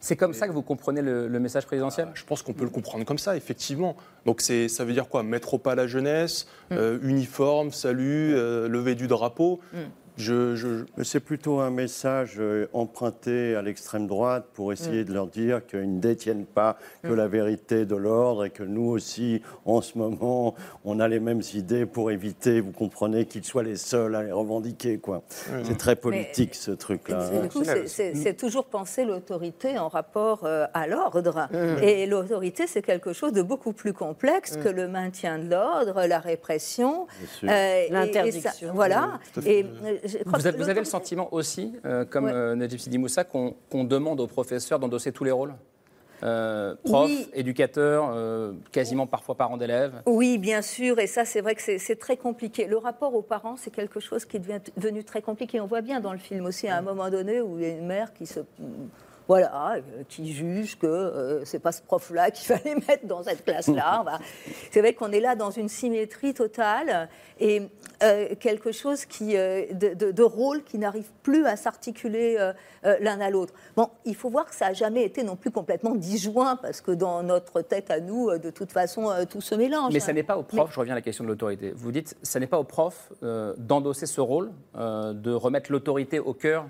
[0.00, 2.08] C'est comme ça que vous comprenez le, le message présidentiel?
[2.14, 3.96] Je pense qu'on peut le comprendre comme ça, effectivement.
[4.26, 5.22] Donc ça veut dire quoi?
[5.22, 9.60] Mettre au pas la jeunesse, euh, uniforme, salut, euh, lever du drapeau.
[10.16, 15.06] Je, je- Mais C'est plutôt un message euh, emprunté à l'extrême droite pour essayer Mm.
[15.06, 18.88] de leur dire qu'ils ne détiennent pas que la vérité de l'ordre et que nous
[18.88, 20.54] aussi, en ce moment,
[20.84, 24.32] on a les mêmes idées pour éviter, vous comprenez, qu'ils soient les seuls à les
[24.32, 24.98] revendiquer.
[24.98, 25.22] Quoi.
[25.64, 27.28] C'est très politique ce truc-là.
[27.42, 31.48] Du coup, c'est- c'est c'est toujours penser l'autorité en rapport euh, à l'ordre.
[31.52, 31.82] Mm.
[31.82, 34.62] Et l'autorité, c'est quelque chose de beaucoup plus complexe Mm.
[34.62, 37.06] que le maintien de l'ordre, la répression.
[37.42, 38.68] Et L'interdiction.
[38.68, 39.18] ça- Voilà.
[39.44, 42.32] Et euh, je crois Vous que avez, vous avez le sentiment aussi, euh, comme Ouais.
[42.32, 43.54] euh, Najib Sidi Moussa, qu'on
[43.84, 45.54] demande aux professeurs d'endosser tous les rôles
[46.22, 47.28] Euh, Prof, Oui.
[47.34, 50.00] éducateur, euh, quasiment parfois parents d'élèves?
[50.06, 52.66] Oui, bien sûr, et ça, c'est vrai que c'est- très compliqué.
[52.66, 54.42] Le rapport aux parents, c'est quelque chose qui est
[54.78, 55.60] devenu très compliqué.
[55.60, 57.74] On voit bien dans le film aussi, à un moment donné, où il y a
[57.74, 58.40] une mère qui se.
[59.28, 63.44] Voilà, euh, qui juge que euh, c'est pas ce prof-là qu'il fallait mettre dans cette
[63.44, 64.04] classe-là.
[64.70, 67.08] C'est vrai qu'on est là dans une symétrie totale
[67.40, 67.62] et
[68.04, 72.36] euh, quelque chose qui, euh, de, de- de rôle qui n'arrive plus à s'articuler
[73.00, 73.52] l'un à l'autre.
[73.74, 76.92] Bon, il faut voir que ça n'a jamais été non plus complètement disjoint parce que
[76.92, 79.92] dans notre tête à nous, de toute façon, tout se mélange.
[79.92, 81.72] Mais ça n'est pas au prof, je reviens à la question de l'autorité.
[81.74, 83.12] Vous dites, ça n'est pas au prof
[83.58, 86.66] d'endosser ce rôle, de remettre l'autorité au cœur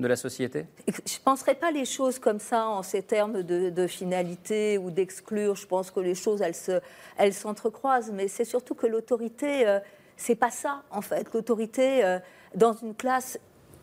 [0.00, 0.66] de la société?
[0.86, 5.54] Je ne penserais pas les choses comme ça en ces termes de, finalité ou d'exclure.
[5.56, 6.80] Je pense que les choses, elles se-
[7.16, 8.10] elles s'entrecroisent.
[8.12, 9.80] Mais c'est surtout que l'autorité, euh,
[10.16, 11.26] c'est pas ça, en fait.
[11.34, 12.18] L'autorité, euh,
[12.54, 13.38] dans une classe,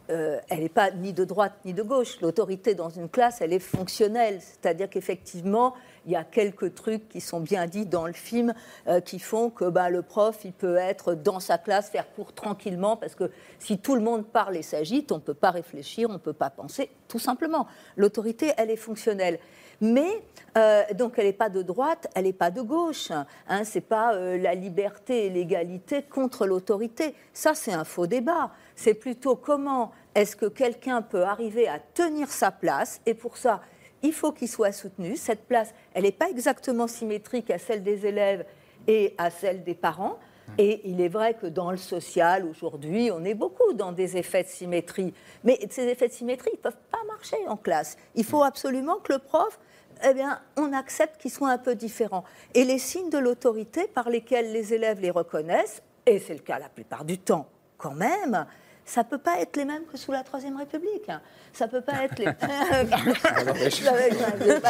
[0.09, 2.21] euh, elle n'est pas ni de droite ni de gauche.
[2.21, 4.39] L'autorité dans une classe, elle est fonctionnelle.
[4.41, 5.73] C'est-à-dire qu'effectivement,
[6.05, 8.53] il y a quelques trucs qui sont bien dits dans le film
[8.87, 12.33] euh, qui font que bah, le prof, il peut être dans sa classe, faire cours
[12.33, 16.09] tranquillement, parce que si tout le monde parle et s'agite, on ne peut pas réfléchir,
[16.09, 17.67] on ne peut pas penser, tout simplement.
[17.97, 19.39] L'autorité, elle est fonctionnelle.
[19.81, 20.23] Mais,
[20.57, 23.11] euh, donc, elle n'est pas de droite, elle n'est pas de gauche.
[23.47, 27.13] Hein, c'est pas euh, la liberté et l'égalité contre l'autorité.
[27.33, 28.51] Ça, c'est un faux débat.
[28.75, 33.61] C'est plutôt comment est-ce que quelqu'un peut arriver à tenir sa place, et pour ça,
[34.03, 35.15] il faut qu'il soit soutenu.
[35.15, 38.45] Cette place, elle n'est pas exactement symétrique à celle des élèves
[38.87, 40.17] et à celle des parents.
[40.57, 44.43] Et il est vrai que dans le social, aujourd'hui, on est beaucoup dans des effets
[44.43, 45.13] de symétrie.
[45.43, 47.97] Mais ces effets de symétrie, ils ne peuvent pas marcher en classe.
[48.13, 49.59] Il faut absolument que le prof,
[50.03, 52.23] eh bien, on accepte qu'ils soient un peu différents.
[52.53, 56.59] Et les signes de l'autorité par lesquels les élèves les reconnaissent, et c'est le cas
[56.59, 58.45] la plupart du temps quand même,
[58.85, 61.09] ça ne peut pas être les mêmes que sous la Troisième République.
[61.53, 62.25] Ça ne peut pas être les...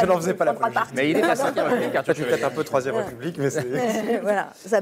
[0.00, 0.86] Je n'en faisais pas la première.
[0.94, 3.50] Mais il est la cinquième République, Arthur Je suis peut-être un peu Troisième République, mais
[3.50, 4.18] c'est...
[4.22, 4.50] voilà.
[4.54, 4.80] ça-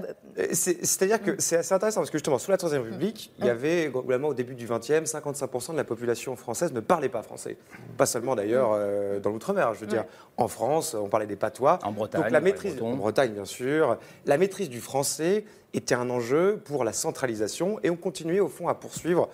[0.52, 3.50] C'est- C'est-à-dire que c'est assez intéressant parce que justement, sous la Troisième République, il y
[3.50, 7.56] avait globalement au début du XXe, 55% de la population française ne parlait pas français.
[7.96, 10.00] Pas seulement d'ailleurs euh, dans l'outre-mer, je veux dire.
[10.02, 10.08] Ouais.
[10.36, 11.78] En France, on parlait des patois.
[11.82, 15.44] En Bretagne, Donc la maîtrise, en Bretagne bien sûr, la maîtrise du français
[15.74, 19.28] était un enjeu pour la centralisation et on continuait au fond à poursuivre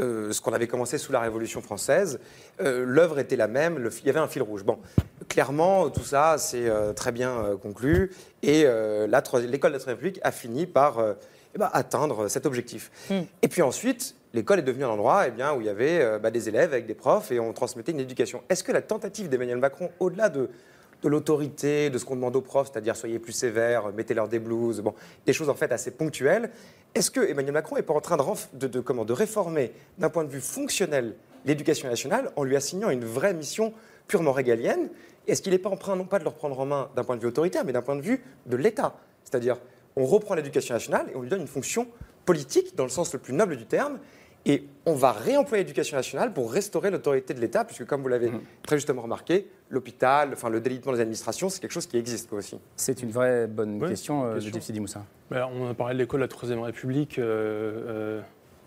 [0.00, 2.18] euh, ce qu'on avait commencé sous la Révolution française.
[2.60, 4.64] Euh, L'œuvre était la même, le- il y avait un fil rouge.
[4.64, 4.78] Bon,
[5.28, 8.10] clairement, tout ça, c'est euh, très bien euh, conclu.
[8.42, 10.96] Et l'école de la République a fini par
[11.54, 12.90] eh ben, atteindre cet objectif.
[13.42, 16.30] Et puis ensuite, l'école est devenue un endroit eh bien, où il y avait bah,
[16.30, 18.42] des élèves avec des profs et on transmettait une éducation.
[18.48, 20.48] Est-ce que la tentative d'Emmanuel Macron, au-delà de
[21.02, 24.80] de l'autorité, de ce qu'on demande aux profs, c'est-à-dire soyez plus sévères, mettez-leur des blouses,
[24.80, 24.94] bon,
[25.26, 26.50] des choses en fait assez ponctuelles.
[26.94, 28.16] Est-ce que Emmanuel Macron n'est pas en train
[28.52, 32.90] de, de- comment, de réformer d'un point de vue fonctionnel l'éducation nationale en lui assignant
[32.90, 33.72] une vraie mission
[34.06, 34.90] purement régalienne?
[35.26, 37.16] Est-ce qu'il n'est pas en train non pas de le reprendre en main d'un point
[37.16, 38.94] de vue autoritaire, mais d'un point de vue de l'État?
[39.24, 39.58] C'est-à-dire,
[39.96, 41.86] on reprend l'éducation nationale et on lui donne une fonction
[42.24, 43.98] politique dans le sens le plus noble du terme.
[44.44, 48.32] Et on va réemployer l'éducation nationale pour restaurer l'autorité de l'État, puisque comme vous l'avez
[48.62, 52.38] très justement remarqué, l'hôpital, enfin le délitement des administrations, c'est quelque chose qui existe quoi,
[52.38, 52.58] aussi.
[52.76, 54.60] C'est une vraie bonne Oui, question, euh, question.
[54.60, 55.04] Sidi Moussa.
[55.30, 57.18] Ben, on a parlé de l'école de la Troisième République.
[57.18, 57.22] Euh,
[57.88, 58.22] euh,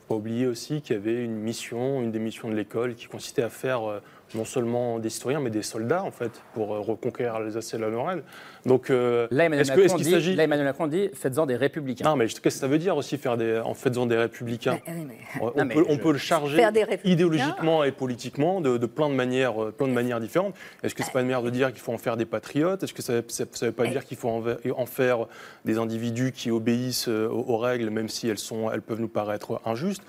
[0.08, 3.08] faut pas oublier aussi qu'il y avait une mission, une des missions de l'école qui
[3.08, 4.00] consistait à faire euh,
[4.34, 7.90] non seulement des citoyens, mais des soldats, en fait, pour euh, reconquérir l'Alsace et la
[7.90, 8.24] Lorraine.
[8.66, 10.36] Donc, euh, Là, Emmanuel est-ce est-ce qu'il dit, s'agit...
[10.36, 12.06] là, Emmanuel Macron dit faites-en des républicains.
[12.10, 14.94] Non, mais qu'est-ce que ça veut dire aussi, faire des, en faisant des républicains Mais-
[15.08, 16.62] mais- On, Non, peut, on je- peut le charger
[17.04, 20.56] idéologiquement et politiquement de, de plein, de manières, euh, plein de manières différentes.
[20.84, 22.82] Est-ce que c'est pas une manière de dire qu'il faut en faire des patriotes?
[22.84, 25.28] Est-ce que ça ne veut pas dire qu'il faut en, faire
[25.66, 29.08] des individus qui obéissent euh, aux, aux règles, même si elles, sont, elles peuvent nous
[29.08, 30.04] paraître injustes?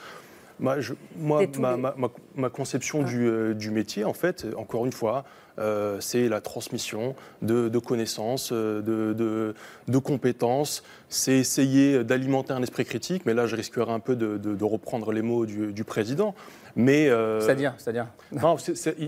[0.60, 4.92] Moi, je- ma, ma- ma- ma conception du, euh, du métier, en fait, encore une
[4.92, 5.24] fois,
[5.58, 9.54] euh, c'est la transmission de, de connaissances, euh, de, de-
[9.88, 10.82] de compétences.
[11.08, 15.22] C'est essayer d'alimenter un esprit critique, mais là, je risquerais un peu de, reprendre les
[15.22, 16.34] mots du, du président.
[16.78, 18.06] Mais euh, C'est-à-dire, c'est-à-dire.
[18.32, 18.56] non,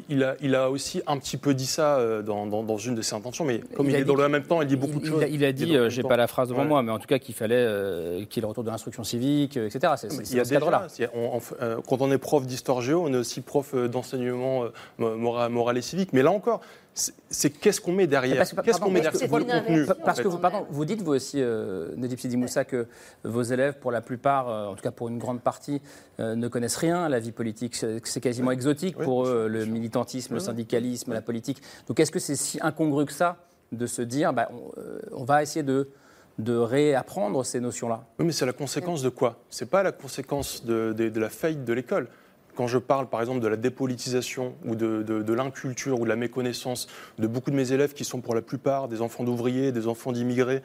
[0.08, 2.94] il, a, il a aussi un petit peu dit ça euh, dans, dans- dans une
[2.94, 5.00] de ses intentions, mais comme il, est dans le même temps, il dit beaucoup il,
[5.02, 5.24] de choses.
[5.30, 6.66] Il a dit, euh, j'ai pas la phrase devant Ouais.
[6.68, 9.92] moi, mais en tout cas qu'il fallait euh, qu'il retourne de l'instruction civique, etc.
[9.96, 10.86] C'est Il y a ce cadre-là.
[11.86, 14.64] quand on est prof d'histoire géo, on est aussi prof d'enseignement
[14.98, 16.10] moral, moral et civique.
[16.14, 16.60] Mais là encore,
[17.30, 19.94] c'est- qu'est-ce qu'on met derrière Qu'est-ce qu'on met derrière C'est que- quoi le contenu Pa-
[19.94, 22.86] Parce que vous, pardon, vous dites vous aussi, euh, Nedip Sidi Moussa, que
[23.24, 25.80] vos élèves, pour la plupart, euh, en tout cas pour une grande partie,
[26.20, 27.76] euh, ne connaissent rien à la vie politique.
[28.04, 31.62] C'est quasiment exotique Oui, pour eux, le militantisme, le syndicalisme, la politique.
[31.86, 33.36] Donc est-ce que c'est si incongru que ça
[33.72, 35.90] de se dire, bah, on, euh, on va essayer de,
[36.38, 38.04] de réapprendre ces notions-là?
[38.18, 39.36] Oui, mais c'est la conséquence de quoi?
[39.50, 42.08] C'est pas la conséquence de, de- de la faillite de l'école.
[42.58, 46.08] Quand je parle, par exemple, de la dépolitisation ou de, de- de l'inculture ou de
[46.08, 49.70] la méconnaissance de beaucoup de mes élèves qui sont pour la plupart des enfants d'ouvriers,
[49.70, 50.62] des enfants d'immigrés,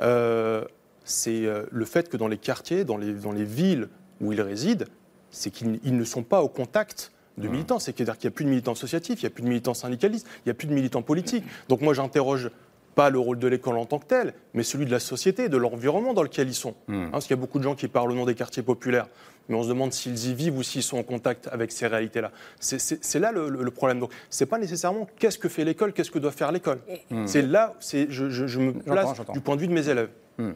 [0.00, 0.62] euh,
[1.04, 3.88] c'est euh, le fait que dans les quartiers, dans les, dans les villes
[4.20, 4.84] où ils résident,
[5.30, 7.78] c'est qu'ils ils ne sont pas au contact de militants.
[7.78, 10.26] C'est-à-dire qu'il n'y a plus de militants associatifs, il n'y a plus de militants syndicalistes,
[10.40, 11.44] il n'y a plus de militants politiques.
[11.70, 12.50] Donc moi, j'interroge
[12.94, 15.56] pas le rôle de l'école en tant que tel, mais celui de la société, de
[15.56, 16.74] l'environnement dans lequel ils sont.
[16.88, 19.08] Hein, parce qu'il y a beaucoup de gens qui parlent au nom des quartiers populaires,
[19.48, 22.30] mais on se demande s'ils y vivent ou s'ils sont en contact avec ces réalités-là.
[22.60, 23.98] C'est- là le, problème.
[24.00, 26.78] Donc, c'est pas nécessairement qu'est-ce que fait l'école, qu'est-ce que doit faire l'école.
[27.10, 27.26] Mm.
[27.26, 30.10] C'est là, c'est je, je- je me place du point de vue de mes élèves.
[30.38, 30.54] Neuillet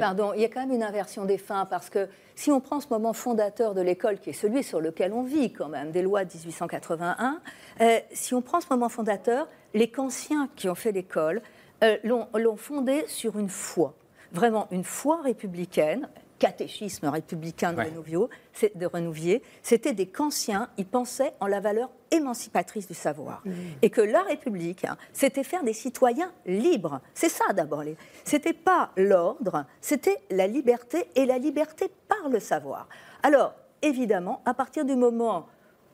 [0.00, 2.80] Pardon, il y a quand même une inversion des fins parce que si on prend
[2.80, 6.02] ce moment fondateur de l'école, qui est celui sur lequel on vit quand même, des
[6.02, 7.40] lois de 1881,
[7.80, 11.42] euh, si on prend ce moment fondateur, les Kantiens qui ont fait l'école
[11.84, 13.94] euh, l'ont l'ont fondé sur une foi,
[14.32, 16.08] vraiment une foi républicaine,
[16.40, 18.86] catéchisme républicain de, Ouais.
[18.86, 23.44] Renouvier, c'était des Kantiens, ils pensaient en la valeur émancipatrice du savoir.
[23.82, 27.00] Et que la République, hein, c'était faire des citoyens libres.
[27.14, 27.84] C'est ça d'abord.
[27.84, 32.88] les- C'était pas l'ordre, c'était la liberté et la liberté par le savoir.
[33.22, 35.46] Alors, évidemment, à partir du moment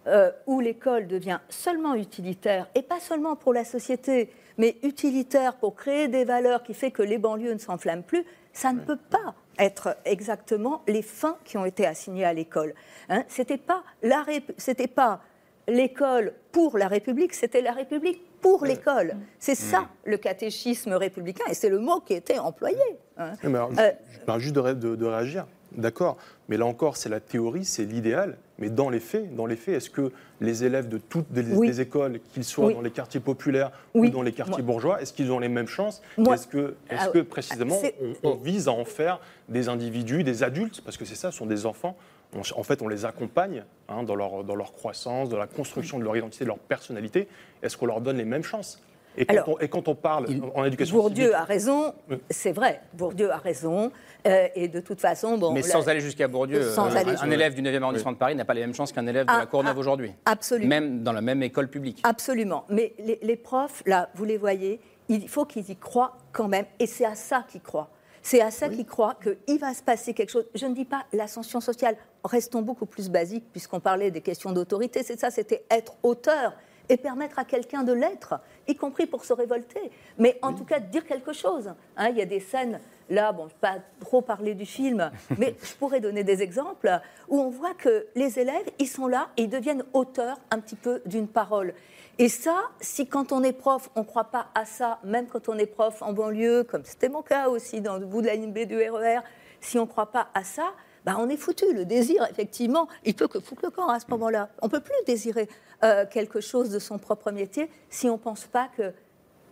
[0.09, 5.74] euh, où l'école devient seulement utilitaire, et pas seulement pour la société, mais utilitaire pour
[5.74, 9.34] créer des valeurs qui fait que les banlieues ne s'enflamment plus, ça ne peut pas
[9.59, 12.74] être exactement les fins qui ont été assignées à l'école.
[13.09, 15.20] Hein, c'était pas la Rép- c'était pas
[15.68, 19.16] l'école pour la République, c'était la République pour l'école.
[19.38, 22.78] C'est ça le catéchisme républicain, et c'est le mot qui était employé.
[23.16, 23.32] hein.
[23.42, 25.46] Alors, Euh, je parle juste de, ré- de- de réagir.
[25.77, 26.16] D'accord,
[26.49, 28.39] mais là encore, c'est la théorie, c'est l'idéal.
[28.59, 30.11] Mais dans les faits, dans les faits, est-ce que
[30.41, 31.66] les élèves de toutes les, Oui.
[31.66, 32.74] les écoles, qu'ils soient Oui.
[32.74, 34.09] dans les quartiers populaires Oui.
[34.09, 36.03] ou dans les quartiers Moi- bourgeois, est-ce qu'ils ont les mêmes chances?
[36.18, 37.79] Est-ce que, Ah, que précisément
[38.22, 39.20] on, on vise à en faire
[39.51, 41.97] des individus, des adultes, parce que c'est ça, ce sont des enfants.
[42.35, 45.99] On- en fait, on les accompagne hein, dans, leur, dans leur croissance, dans la construction
[45.99, 47.29] de leur identité, de leur personnalité.
[47.62, 48.83] Est-ce qu'on leur donne les mêmes chances?
[49.16, 51.94] Et quand, Alors, on, et quand on parle en éducation Bourdieu civique- a raison,
[52.30, 53.90] c'est vrai, Bourdieu a raison,
[54.26, 55.52] euh, et de toute façon, bon...
[55.52, 58.34] Mais sans aller jusqu'à Bourdieu, Sans euh, aller un, élève du 9e arrondissement de Paris
[58.34, 60.12] n'a pas les mêmes chances qu'un élève de Ah, la Courneuve ah, aujourd'hui.
[60.24, 60.68] absolument.
[60.68, 62.00] Même dans la même école publique.
[62.02, 62.64] Absolument.
[62.68, 66.66] Mais les, les profs, là, vous les voyez, il faut qu'ils y croient quand même.
[66.78, 67.88] Et c'est à ça qu'ils croient.
[68.22, 70.46] C'est à ça qu'ils croient qu'il va se passer quelque chose.
[70.52, 71.96] Je ne dis pas l'ascension sociale.
[72.24, 75.04] Restons beaucoup plus basiques, puisqu'on parlait des questions d'autorité.
[75.04, 76.54] C'est ça, c'était être auteur
[76.89, 79.91] et permettre à quelqu'un de l'être, y compris pour se révolter.
[80.18, 81.72] Mais en tout cas, dire quelque chose.
[81.97, 84.66] Hein, il y a des scènes là, bon, je ne vais pas trop parler du
[84.66, 86.91] film, mais je pourrais donner des exemples
[87.28, 90.76] où on voit que les élèves, ils sont là et ils deviennent auteurs un petit
[90.76, 91.74] peu d'une parole.
[92.18, 95.49] Et ça, si quand on est prof, on ne croit pas à ça, même quand
[95.49, 98.37] on est prof en banlieue, comme c'était mon cas aussi dans le bout de la
[98.37, 99.20] ligne B du RER,
[99.61, 100.72] si on ne croit pas à ça,
[101.07, 101.72] bah on est foutu.
[101.72, 104.50] Le désir, effectivement, il peut que foutre le camp à ce moment-là.
[104.61, 105.48] On ne peut plus désirer
[105.84, 108.92] euh, quelque chose de son propre métier si on ne pense pas que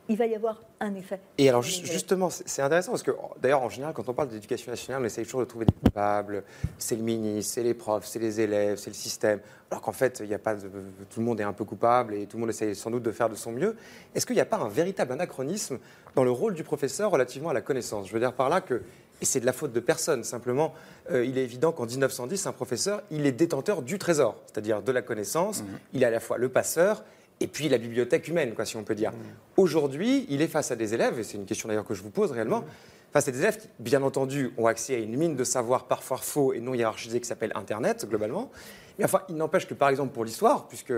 [0.09, 1.19] il va y avoir un effet.
[1.39, 5.01] Et alors justement, c'est intéressant parce que d'ailleurs en général, quand on parle d'éducation nationale,
[5.01, 6.45] on essaye toujours de trouver des coupables.
[6.77, 9.41] C'est le ministre, c'est les profs, c'est les élèves, c'est le système.
[9.71, 10.69] Alors qu'en fait, il y a pas de,
[11.11, 13.13] tout le monde est un peu coupable et tout le monde essaye sans doute de
[13.13, 13.77] faire de son mieux.
[14.15, 15.79] Est-ce qu'il n'y a pas un véritable anachronisme
[16.15, 18.07] dans le rôle du professeur relativement à la connaissance?
[18.07, 18.83] Je veux dire par là que
[19.21, 20.25] et c'est de la faute de personne.
[20.25, 20.75] Simplement,
[21.11, 24.93] euh, il est évident qu'en 1910, un professeur, il est détenteur du trésor, c'est-à-dire de
[24.93, 25.63] la connaissance.
[25.63, 25.67] Mmh.
[25.95, 27.05] Il est à la fois le passeur
[27.41, 29.13] et puis la bibliothèque humaine, quoi, si on peut dire.
[29.57, 32.11] Aujourd'hui, il est face à des élèves, et c'est une question d'ailleurs que je vous
[32.11, 32.65] pose réellement,
[33.13, 36.19] face à des élèves qui, bien entendu, ont accès à une mine de savoir parfois
[36.19, 38.51] faux et non hiérarchisé qui s'appelle Internet, globalement.
[38.99, 40.93] Mais enfin, il n'empêche que, par exemple, pour l'histoire, puisque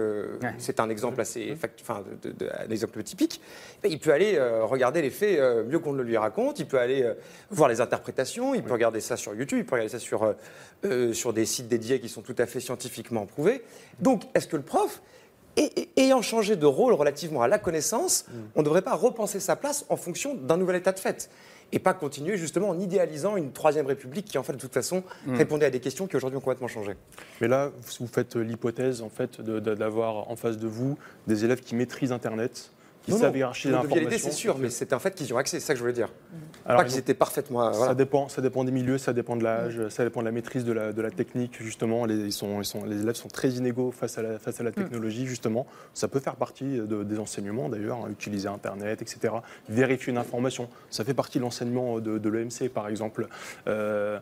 [0.59, 2.05] c'est un exemple assez, enfin,
[2.59, 3.41] un exemple typique,
[3.83, 6.59] ben, il peut aller euh, regarder les faits euh, mieux qu'on ne le lui raconte,
[6.59, 7.15] il peut aller euh,
[7.51, 10.35] voir les interprétations, il peut regarder ça sur YouTube, il peut regarder ça sur,
[11.13, 13.63] sur des sites dédiés qui sont tout à fait scientifiquement prouvés.
[14.01, 15.01] Donc, est-ce que le prof,
[15.57, 19.57] et, ayant changé de rôle relativement à la connaissance, on ne devrait pas repenser sa
[19.57, 21.31] place en fonction d'un nouvel état de fait?
[21.73, 25.03] Et pas continuer justement en idéalisant une troisième république qui en fait de toute façon
[25.27, 25.37] mm.
[25.37, 26.93] répondait à des questions qui aujourd'hui ont complètement changé.
[27.41, 31.75] Mais là, vous faites l'hypothèse en fait d'avoir en face de vous des élèves qui
[31.75, 32.71] maîtrisent Internet,
[33.07, 34.19] qui non, savent hiérarchiser l'information.
[34.19, 36.09] c'est sûr, mais c'est en fait qu'ils ont accès, c'est ça que je voulais dire.
[36.67, 37.73] Alors, pas qu'ils étaient parfaitement.
[37.73, 40.65] Ça, dépend, ça dépend des milieux, ça dépend de l'âge, ça dépend de la maîtrise
[40.65, 42.05] de la, de la technique, justement.
[42.05, 44.65] Les, ils sont, ils sont, les élèves sont très inégaux face à la, face à
[44.65, 44.75] la mm.
[44.75, 45.67] technologie, justement.
[45.95, 49.35] Ça peut faire partie des enseignements, d'ailleurs, hein, utiliser Internet, etc.
[49.69, 50.69] Vérifier une information.
[50.91, 53.29] Ça fait partie de l'enseignement de, de l'EMC, par exemple.
[53.69, 54.19] Euh,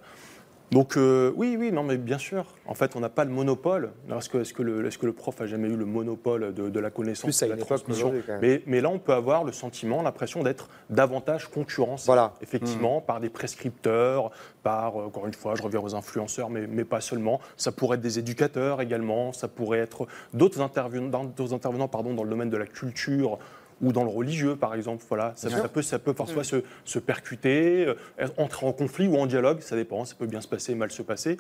[0.71, 2.47] donc euh, oui, oui, non, mais bien sûr.
[2.67, 3.93] En fait, on n'a pas le monopole.
[4.11, 6.81] Est-ce que, est que, le, est que le prof a jamais eu le monopole de,
[6.81, 10.69] la connaissance, de la transmission mais, mais, là, on peut avoir le sentiment, l'impression d'être
[10.91, 12.07] davantage concurrencé.
[12.07, 12.35] Voilà.
[12.41, 13.05] Effectivement, mmh.
[13.05, 14.31] par des prescripteurs,
[14.63, 17.41] par, euh, encore une fois, je reviens aux influenceurs, mais, mais, pas seulement.
[17.57, 19.33] Ça pourrait être des éducateurs également.
[19.33, 23.39] Ça pourrait être d'autres intervenants, intervenants pardon, dans le domaine de la culture
[23.83, 25.05] ou dans le religieux, par exemple.
[25.09, 26.63] Voilà, ça, peut, ça peut parfois mm.
[26.85, 30.49] se, percuter, euh, entrer en conflit ou en dialogue, ça dépend, ça peut bien se
[30.49, 31.37] passer, mal se passer.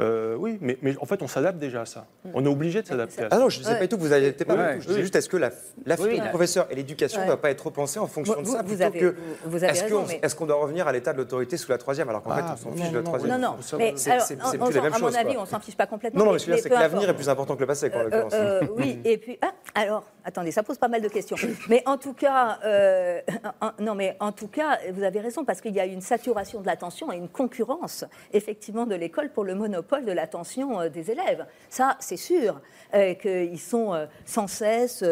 [0.00, 2.06] Euh, oui, mais, mais, en fait, on s'adapte déjà à ça.
[2.24, 2.30] Mm.
[2.34, 3.36] On est obligé de s'adapter à ça.
[3.36, 5.16] Ah non, je ne sais pas du tout, vous n'avez pas ouais, Je dis juste,
[5.16, 5.50] est-ce que la,
[5.84, 8.68] la du professeur et l'éducation ne doit pas être repensée en fonction de ça vous
[8.68, 9.14] plutôt avez, que.
[9.44, 9.78] Vous, avez
[10.22, 12.54] est-ce qu'on doit revenir à l'état de l'autorité sous la troisième, alors qu'en fait, ah,
[12.54, 15.16] on s'en fiche de la troisième Non, non, mais c'est plus la même chose.
[15.16, 16.20] À mon avis, on s'en fiche pas complètement.
[16.20, 18.70] Non, non, mais c'est que l'avenir est plus important que le passé, en euh, l'occurrence.
[18.76, 21.36] Oui, et puis, ah, alors, attendez, ça pose pas mal de questions.
[21.68, 23.20] Mais en tout cas, euh,
[23.80, 26.66] non, mais en tout cas, vous avez raison, parce qu'il y a une saturation de
[26.66, 31.46] l'attention et une concurrence, effectivement, de l'école pour le monopole de l'attention euh, des élèves.
[31.68, 32.60] Ça, c'est sûr,
[32.94, 33.92] euh, qu'ils sont
[34.24, 35.04] sans cesse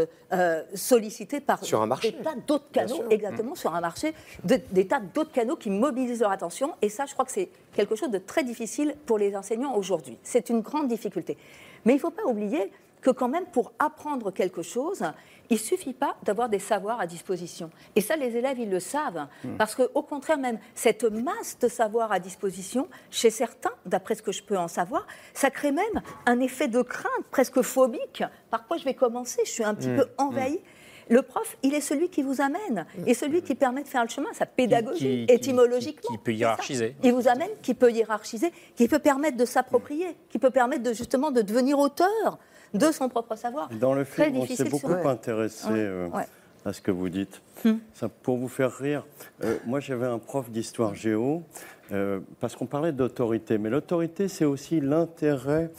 [0.74, 2.12] sollicités par sur un marché.
[2.12, 6.30] des tas d'autres canaux, exactement, sur un marché, des tas d'autres canaux qui mobilisent leur
[6.30, 6.72] attention.
[6.82, 10.18] Et ça, je crois que c'est quelque chose de très difficile pour les enseignants aujourd'hui.
[10.22, 11.36] C'est une grande difficulté.
[11.84, 12.70] Mais il ne faut pas oublier
[13.00, 15.04] que quand même pour apprendre quelque chose,
[15.50, 17.70] il ne suffit pas d'avoir des savoirs à disposition.
[17.96, 19.26] Et ça, les élèves, ils le savent.
[19.44, 19.56] Hmm.
[19.56, 24.32] Parce qu'au contraire, même cette masse de savoirs à disposition, chez certains, d'après ce que
[24.32, 28.22] je peux en savoir, ça crée même un effet de crainte presque phobique.
[28.50, 29.40] Par quoi je vais commencer?
[29.44, 29.96] Je suis un petit hmm.
[29.96, 30.54] peu envahi.
[30.54, 30.58] Hmm.
[31.10, 34.08] Le prof, il est celui qui vous amène et celui qui permet de faire le
[34.08, 36.08] chemin, sa pédagogie, étymologiquement.
[36.08, 36.94] Qui, peut hiérarchiser.
[37.02, 40.92] Il vous amène, qui peut hiérarchiser, qui peut permettre de s'approprier, qui peut permettre de,
[40.92, 42.38] justement de devenir auteur
[42.74, 43.68] de son propre savoir.
[43.80, 46.08] Dans le film, on s'est beaucoup intéressé euh,
[46.64, 47.40] à ce que vous dites.
[47.64, 47.76] Hmm.
[47.94, 49.04] Ça, pour vous faire rire,
[49.44, 51.42] euh, moi j'avais un prof d'histoire géo,
[51.92, 55.70] euh, parce qu'on parlait d'autorité, mais l'autorité c'est aussi l'intérêt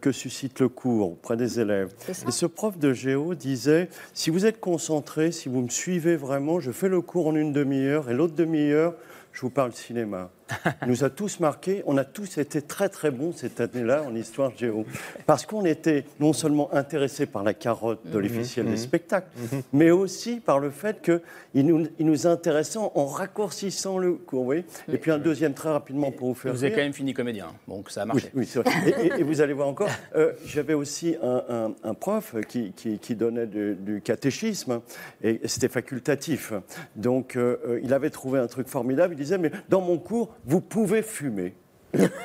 [0.00, 1.92] que suscite le cours auprès des élèves.
[2.08, 6.60] Et ce prof de géo disait, si vous êtes concentré, si vous me suivez vraiment,
[6.60, 8.94] je fais le cours en une demi-heure, et l'autre demi-heure,
[9.32, 10.30] je vous parle cinéma.
[10.86, 11.82] nous a tous marqué.
[11.86, 14.84] On a tous été très très bons cette année-là en histoire géo.
[15.26, 18.22] Parce qu'on était non seulement intéressés par la carotte de mhm.
[18.22, 18.76] l'officiel des mhm.
[18.76, 19.62] spectacles, mhm.
[19.72, 24.54] mais aussi par le fait qu'il nous, il nous intéressait en raccourcissant le cours.
[24.54, 24.64] Et
[24.98, 26.52] puis un deuxième très rapidement pour vous faire.
[26.52, 28.30] Vous avez quand même fini comédien, donc ça a marché.
[28.34, 29.18] Oui, vrai.
[29.18, 29.88] et, vous allez voir encore.
[30.14, 34.80] Euh, j'avais aussi un, prof qui, qui, donnait du, catéchisme
[35.22, 36.52] et c'était facultatif.
[36.94, 39.14] Donc euh, il avait trouvé un truc formidable.
[39.14, 41.54] Il disait mais dans mon cours vous pouvez fumer.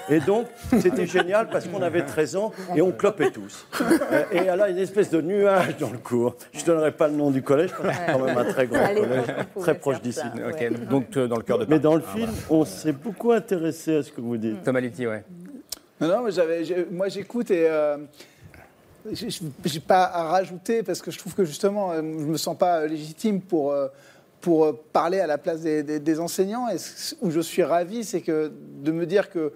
[0.09, 0.47] Et donc,
[0.81, 3.65] c'était génial parce qu'on avait 13 ans et on clopait tous.
[3.79, 6.35] Euh, Et là, une espèce de nuage dans le cours.
[6.51, 8.67] Je ne donnerai pas le nom du collège parce que c'est quand même un très
[8.67, 9.25] grand collège,
[9.61, 10.19] très proche d'ici.
[10.89, 11.79] donc, euh, dans le cœur de Mais Paris.
[11.81, 12.37] dans le Ah, film, bah.
[12.49, 14.61] on s'est beaucoup intéressé à ce que vous dites.
[14.63, 15.23] Thomas Litti, ouais.
[16.01, 17.95] Non, non, mais moi j'écoute et euh,
[19.13, 22.85] j'ai pas à rajouter parce que je trouve que justement, euh, je me sens pas
[22.85, 23.87] légitime pour, euh,
[24.41, 26.67] pour euh, parler à la place des, des- des enseignants.
[26.69, 28.51] Et ce- où je suis ravi, c'est que
[28.83, 29.53] de me dire que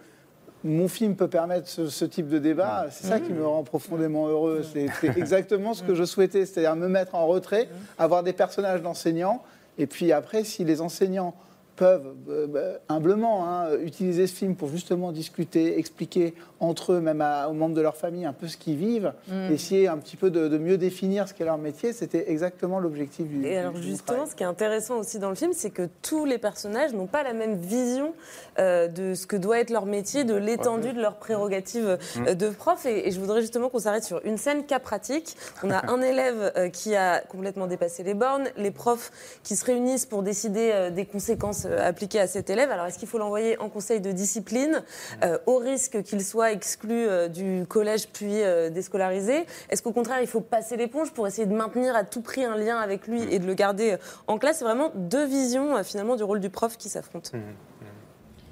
[0.64, 4.28] mon film peut permettre ce, ce type de débat, c'est ça qui me rend profondément
[4.28, 4.64] heureux.
[4.74, 7.70] C'est c'est exactement ce que je souhaitais, c'est-à-dire me mettre en retrait,
[8.00, 9.44] avoir des personnages d'enseignants,
[9.78, 11.36] et puis après, si les enseignants
[11.76, 17.22] peuvent euh, bah, humblement hein, utiliser ce film pour justement discuter, expliquer entre eux, même
[17.22, 19.52] à- aux membres de leur famille, un peu ce qu'ils vivent, Mm.
[19.52, 23.28] essayer un petit peu de, de mieux définir ce qu'est leur métier, c'était exactement l'objectif
[23.28, 25.90] du, Et alors du justement, ce qui est intéressant aussi dans le film, c'est que
[26.02, 28.14] tous les personnages n'ont pas la même vision
[28.60, 32.28] euh, de ce que doit être leur métier, de l'étendue de leurs prérogatives Mm.
[32.28, 32.86] euh, de prof.
[32.86, 35.36] Et, et je voudrais justement qu'on s'arrête sur une scène cas pratique.
[35.64, 39.12] On a un élève euh, qui a complètement dépassé les bornes, les profs
[39.44, 42.72] qui se réunissent pour décider euh, des conséquences euh, appliquées à cet élève.
[42.72, 44.84] Alors est-ce qu'il faut l'envoyer en conseil de discipline,
[45.24, 49.46] euh, au risque qu'il soit exclu euh, du collège puis euh, déscolarisé.
[49.70, 52.58] Est-ce qu'au contraire, il faut passer l'éponge pour essayer de maintenir à tout prix un
[52.58, 53.98] lien avec lui et de le garder euh,
[54.28, 54.60] en classe?
[54.60, 57.32] C'est vraiment deux visions euh, finalement du rôle du prof qui s'affrontent.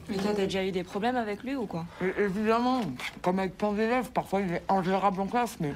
[0.09, 1.85] Mais toi, t'as déjà eu des problèmes avec lui ou quoi?
[2.19, 2.81] Évidemment,
[3.21, 5.73] comme avec plein d'élèves, parfois il est ingérable en classe, mais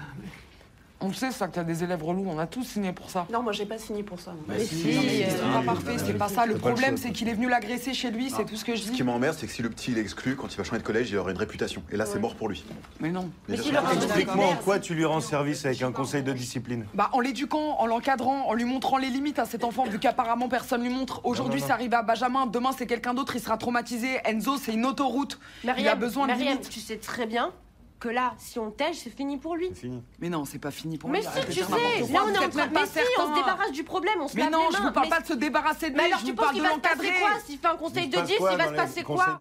[0.99, 3.27] on sait ça qu'il y a des élèves relous, on a tous signé pour ça.
[3.31, 4.33] Non, moi j'ai pas signé pour ça.
[4.47, 6.45] Mais si, Non, mais, euh, c'est pas parfait, c'est pas ça.
[6.45, 8.55] Le T'as pas le problème, choix, c'est qu'il est venu l'agresser chez lui, c'est tout
[8.55, 8.95] ce que je Ce dis.
[8.97, 10.85] qui m'emmerde, c'est que si le petit il est exclu, quand il va changer de
[10.85, 11.83] collège, il aura une réputation.
[11.91, 12.63] Et là, c'est mort pour lui.
[12.99, 13.29] Mais non.
[13.47, 13.69] Mais si.
[13.69, 16.85] Explique-moi en quoi tu lui rends service avec un conseil de discipline.
[16.93, 20.49] Bah, en l'éduquant, en l'encadrant, en lui montrant les limites à cet enfant, vu qu'apparemment
[20.49, 21.21] personne lui montre.
[21.23, 24.19] Aujourd'hui, c'est arrivé à Benjamin, demain, c'est quelqu'un d'autre, il sera traumatisé.
[24.25, 25.39] Enzo, c'est une autoroute.
[25.63, 26.69] il a Myriam, besoin de Myriam, limites.
[26.69, 27.51] tu sais très bien
[27.99, 29.71] que là, si on tège, c'est fini pour lui.
[30.19, 31.23] Mais non, c'est pas fini pour Mais lui.
[31.23, 33.71] si, arrête de tu sais, là on est en train mais si, on se débarrasse
[33.71, 35.95] du problème, on se Mais non, je vous parle Mais- pas de se débarrasser de
[35.95, 37.19] Mais lui, alors je tu vous penses parle qu'il de va se passer l'encadrer.
[37.21, 39.03] quoi S'il fait un conseil Il de se passe 10, quoi il va se passer
[39.03, 39.39] quoi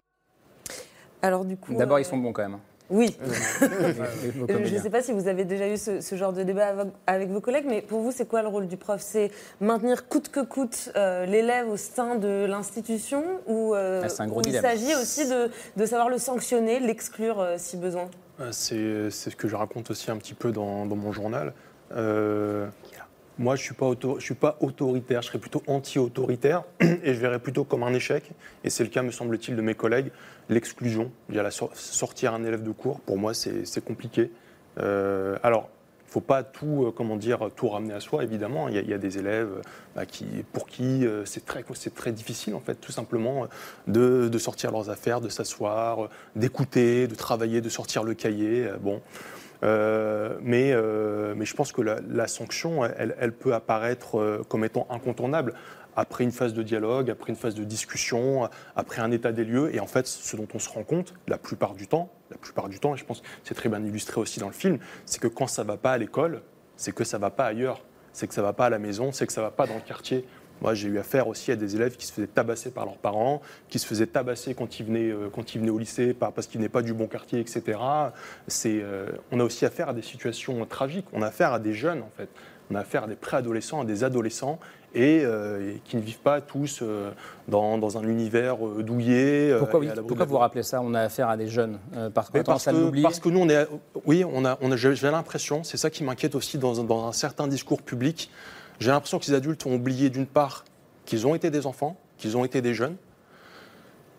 [1.21, 1.73] Alors du coup.
[1.75, 2.59] D'abord, euh, ils sont bons quand même.
[2.89, 3.17] Oui.
[3.61, 6.43] Les Euh, Je ne sais pas si vous avez déjà eu ce, ce genre de
[6.43, 9.01] débat avec, avec vos collègues, mais pour vous, c'est quoi le rôle du prof?
[9.01, 9.29] C'est
[9.59, 14.27] maintenir coûte que coûte euh, l'élève au sein de l'institution ou euh, Ah, c'est un
[14.27, 18.03] gros ou il s'agit aussi de, de savoir le sanctionner, l'exclure euh, si besoin?
[18.03, 18.07] Euh,
[18.51, 21.53] C'est c'est ce que je raconte aussi un petit peu dans, mon journal.
[21.91, 22.67] Euh,
[23.39, 27.83] moi, je ne suis, pas autoritaire, je serais plutôt anti-autoritaire et je verrais plutôt comme
[27.83, 28.31] un échec.
[28.63, 30.11] Et c'est le cas, me semble-t-il, de mes collègues.
[30.49, 34.31] L'exclusion, la sor- sortir un élève de cours, pour moi, c'est compliqué.
[34.79, 35.69] Euh, alors,
[36.17, 38.69] faut pas tout, euh, comment dire, tout ramener à soi, évidemment.
[38.69, 39.61] Il y a, des élèves euh,
[39.95, 41.63] bah, qui, pour qui euh, c'est très,
[41.93, 43.45] très difficile, en fait, tout simplement,
[43.85, 48.67] de, sortir leurs affaires, de s'asseoir, d'écouter, de travailler, de sortir le cahier.
[48.81, 49.01] Bon.
[49.61, 50.73] Mais,
[51.35, 55.53] mais je pense que la, la sanction, elle, elle peut apparaître comme étant incontournable
[55.95, 59.73] après une phase de dialogue, après une phase de discussion, après un état des lieux.
[59.73, 62.69] Et en fait, ce dont on se rend compte, la plupart du temps, la plupart
[62.69, 65.19] du temps, et je pense que c'est très bien illustré aussi dans le film, c'est
[65.21, 66.41] que quand ça va pas à l'école,
[66.75, 67.81] c'est que ça va pas ailleurs,
[68.13, 69.81] c'est que ça va pas à la maison, c'est que ça va pas dans le
[69.81, 70.25] quartier.
[70.59, 73.43] Moi, j'ai eu affaire aussi à des élèves qui se faisaient tabasser par leurs parents,
[73.69, 76.47] qui se faisaient tabasser quand ils venaient, euh, quand ils venaient au lycée par- parce
[76.47, 77.77] qu'ils venaient pas du bon quartier, etc.
[78.47, 81.05] C'est, euh, on a aussi affaire à des situations tragiques.
[81.13, 82.29] On a affaire à des jeunes, en fait.
[82.71, 84.59] On a affaire à des préadolescents, à des adolescents,
[84.95, 87.11] et, euh, et qui ne vivent pas tous euh,
[87.47, 89.51] dans, dans un univers euh, douillet.
[89.51, 90.81] euh, Pourquoi, vous- pourquoi rappelez ça?
[90.81, 91.77] On a affaire à des jeunes.
[92.13, 93.01] Par mais contre, parce, que, l'oublie.
[93.03, 93.67] parce que nous, on est,
[94.05, 97.05] oui, on a, on a, j'ai l'impression, c'est ça qui m'inquiète aussi dans, un- dans
[97.07, 98.29] un certain discours public,
[98.79, 100.63] j'ai l'impression que les adultes ont oublié d'une part
[101.05, 102.95] qu'ils ont été des enfants, qu'ils ont été des jeunes,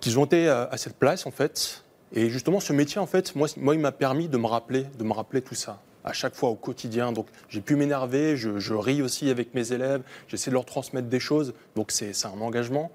[0.00, 1.82] qu'ils ont été à, à cette place en fait.
[2.14, 5.04] Et justement, ce métier, en fait, moi, moi il m'a permis de me rappeler, de
[5.04, 7.12] me rappeler tout ça à chaque fois au quotidien.
[7.12, 11.20] Donc, j'ai pu m'énerver, je, ris aussi avec mes élèves, j'essaie de leur transmettre des
[11.20, 11.54] choses.
[11.76, 12.90] Donc, c'est un engagement.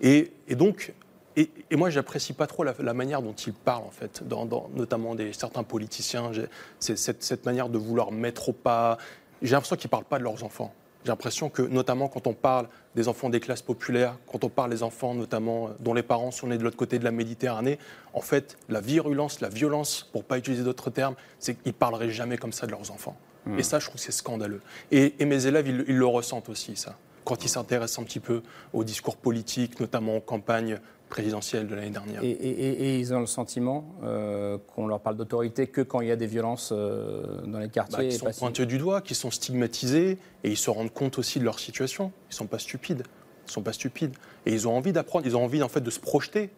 [0.00, 0.92] Et, et donc,
[1.36, 5.34] et, moi, j'apprécie pas trop la, manière dont ils parlent, en fait, dans, notamment des,
[5.34, 6.32] certains politiciens.
[6.80, 8.96] C'est cette, cette manière de vouloir mettre au pas.
[9.42, 10.72] J'ai l'impression qu'ils parlent pas de leurs enfants.
[11.06, 14.70] J'ai l'impression que, notamment quand on parle des enfants des classes populaires, quand on parle
[14.70, 17.78] des enfants, notamment, euh, dont les parents sont nés de l'autre côté de la Méditerranée,
[18.12, 22.38] en fait, la virulence, la violence, pour pas utiliser d'autres termes, c'est qu'ils parleraient jamais
[22.38, 23.16] comme ça de leurs enfants.
[23.44, 23.56] Hmm.
[23.56, 24.60] Et ça, je trouve que c'est scandaleux.
[24.90, 26.96] Et, et mes élèves, ils, ils le ressentent aussi, ça.
[27.24, 28.42] Quand ils s'intéressent un petit peu
[28.72, 32.22] au discours politique, notamment aux campagnes présidentielles de l'année dernière.
[32.22, 36.00] Et, et- et- et ils ont le sentiment euh, qu'on leur parle d'autorité que quand
[36.00, 38.08] il y a des violences euh, dans les Bah, quartiers.
[38.08, 41.38] qui et sont pointés du doigt, qui sont stigmatisés, et ils se rendent compte aussi
[41.38, 42.12] de leur situation.
[42.30, 43.04] Ils sont pas stupides.
[43.46, 44.14] Ils sont pas stupides.
[44.46, 46.50] Et ils ont envie d'apprendre, ils ont envie en fait de se projeter.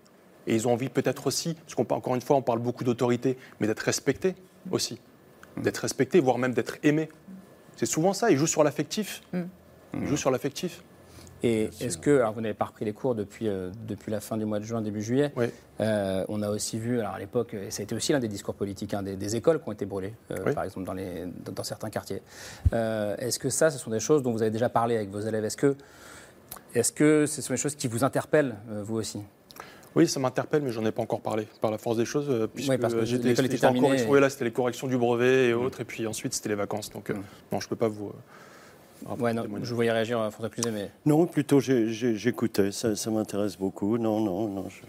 [0.47, 3.67] Et ils ont envie peut-être aussi, parce qu'encore une fois, on parle beaucoup d'autorité, mais
[3.67, 4.35] d'être respectés
[4.71, 4.99] aussi.
[5.59, 7.11] D'être respectés, voire même d'être aimés.
[7.77, 9.21] C'est souvent ça, ils jouent sur l'affectif.
[9.93, 10.83] Ils jouent sur l'affectif.
[11.43, 14.37] Et est-ce que, alors vous n'avez pas repris les cours depuis, euh, depuis la fin
[14.37, 15.33] du mois de juin, début juillet,
[15.81, 18.27] euh, on a aussi vu, alors à l'époque, et ça a été aussi l'un des
[18.29, 21.27] discours politiques, hein, des, des écoles qui ont été brûlées, euh, par exemple dans, les,
[21.45, 22.23] dans, dans certains quartiers.
[22.73, 25.21] Euh, est-ce que ça, ce sont des choses dont vous avez déjà parlé avec vos
[25.21, 25.45] élèves?
[25.45, 25.77] Est-ce que,
[26.75, 29.21] est-ce que ce sont des choses qui vous interpellent, euh, vous aussi?
[29.95, 32.47] Oui, ça m'interpelle, mais j'en ai pas encore parlé par la force des choses, euh,
[32.47, 34.09] puisque Oui, parce que j'étais était terminée correction.
[34.09, 36.55] et- Oui, là, c'était les corrections du brevet et autres, et puis ensuite, c'était les
[36.57, 36.91] vacances.
[36.91, 37.15] Donc, euh,
[37.51, 38.13] non, je peux pas vous.
[39.07, 40.91] Euh, Ouais, non, je voyais réagir euh, François Cluzet, mais.
[41.07, 43.99] Non, plutôt j'écoutais, ça, ça m'intéresse beaucoup.
[43.99, 44.69] Non, non, non.
[44.69, 44.83] je-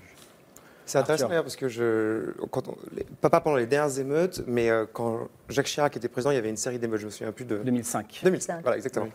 [0.85, 4.41] C'est intéressant d'ailleurs parce que je, quand on- les- pas pas pendant les dernières émeutes,
[4.47, 7.11] mais euh, quand Jacques Chirac était président, il y avait une série d'émeutes, je me
[7.11, 7.57] souviens plus de.
[7.59, 8.21] 2005.
[8.23, 9.07] 2005, voilà, exactement.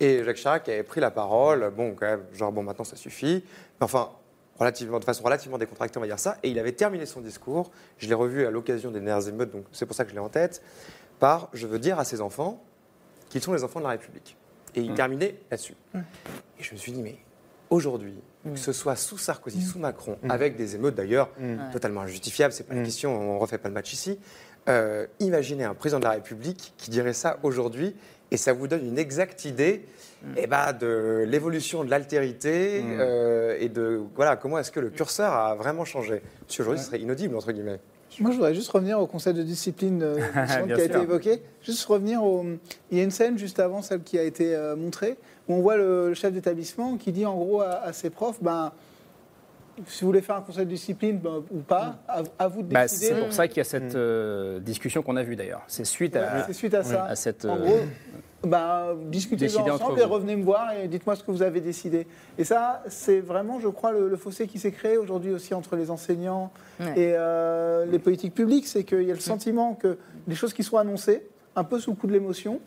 [0.00, 3.44] Et Jacques Chirac avait pris la parole, bon, quand même, genre, bon, maintenant ça suffit.
[3.80, 4.08] Mais enfin,
[4.58, 6.36] relativement, de façon relativement décontractée, on va dire ça.
[6.42, 9.66] Et il avait terminé son discours, je l'ai revu à l'occasion des dernières émeutes, donc
[9.70, 10.62] c'est pour ça que je l'ai en tête,
[11.20, 12.60] par Je veux dire à ses enfants
[13.28, 14.36] qu'ils sont les enfants de la République.
[14.74, 15.74] Et il terminait là-dessus.
[15.94, 17.16] Et je me suis dit, mais
[17.70, 18.14] aujourd'hui,
[18.44, 21.70] que ce soit sous Sarkozy, sous Macron, avec des émeutes d'ailleurs Mm.
[21.72, 24.18] totalement injustifiables, c'est pas la question, on refait pas le match ici.
[24.68, 27.94] Euh, imaginez un président de la République qui dirait ça aujourd'hui,
[28.30, 29.84] et ça vous donne une exacte idée
[30.36, 32.96] eh ben, de l'évolution de l'altérité Mm.
[33.00, 36.22] euh, et de voilà comment est-ce que le curseur a vraiment changé.
[36.46, 37.80] Parce qu'aujourd'hui, ce serait inaudible entre guillemets.
[38.18, 40.78] Moi, je voudrais juste revenir au conseil de discipline euh, qui a sûr.
[40.80, 41.42] été évoqué.
[41.62, 42.44] Juste revenir au.
[42.90, 45.16] Il y a une scène juste avant celle qui a été euh, montrée
[45.48, 48.42] où on voit le, le chef d'établissement qui dit en gros à, à ses profs
[48.42, 48.72] ben,
[49.86, 52.72] si vous voulez faire un conseil de discipline ben, ou pas, à, à vous de
[52.72, 53.06] Bah, décider.
[53.06, 55.62] c'est pour ça qu'il y a cette euh, discussion qu'on a vue d'ailleurs.
[55.68, 57.04] C'est suite à, Ouais, c'est suite à ça.
[57.04, 57.44] à cette.
[57.46, 57.78] En euh, gros,
[58.42, 62.06] ben, discutez entre ensemble et revenez me voir et dites-moi ce que vous avez décidé.
[62.38, 65.76] Et ça, c'est vraiment, je crois, le, le fossé qui s'est créé aujourd'hui aussi entre
[65.76, 66.92] les enseignants Ouais.
[66.98, 68.66] et euh, les politiques publiques.
[68.66, 71.26] C'est qu'il y a le sentiment que les choses qui sont annoncées,
[71.56, 72.60] un peu sous le coup de l'émotion,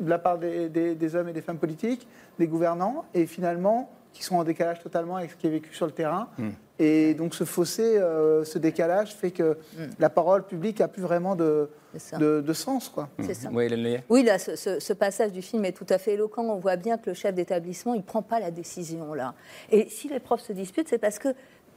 [0.00, 2.06] de la part des, des- des hommes et des femmes politiques,
[2.38, 5.86] des gouvernants, et finalement, qui sont en décalage totalement avec ce qui est vécu sur
[5.86, 6.28] le terrain.
[6.36, 6.50] Hmm.
[6.78, 9.56] Et donc ce fossé, euh, ce décalage fait que
[9.98, 11.70] la parole publique a plus vraiment de,
[12.18, 12.90] de, de sens.
[12.90, 13.08] Quoi.
[13.32, 13.48] Ça.
[13.50, 16.42] Oui, Hélène Oui, là, ce, ce- ce passage du film est tout à fait éloquent.
[16.44, 19.34] On voit bien que le chef d'établissement, il ne prend pas la décision là.
[19.70, 21.28] Et si les profs se disputent, c'est parce que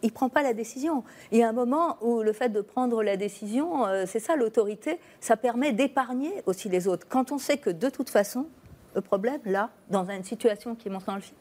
[0.01, 1.03] il ne prend pas la décision.
[1.31, 4.35] Il y a un moment où le fait de prendre la décision, euh, c'est ça
[4.37, 7.05] l'autorité, ça permet d'épargner aussi les autres.
[7.09, 8.47] Quand on sait que de toute façon,
[8.95, 11.35] le problème, là, dans une situation qui est montrée dans le film,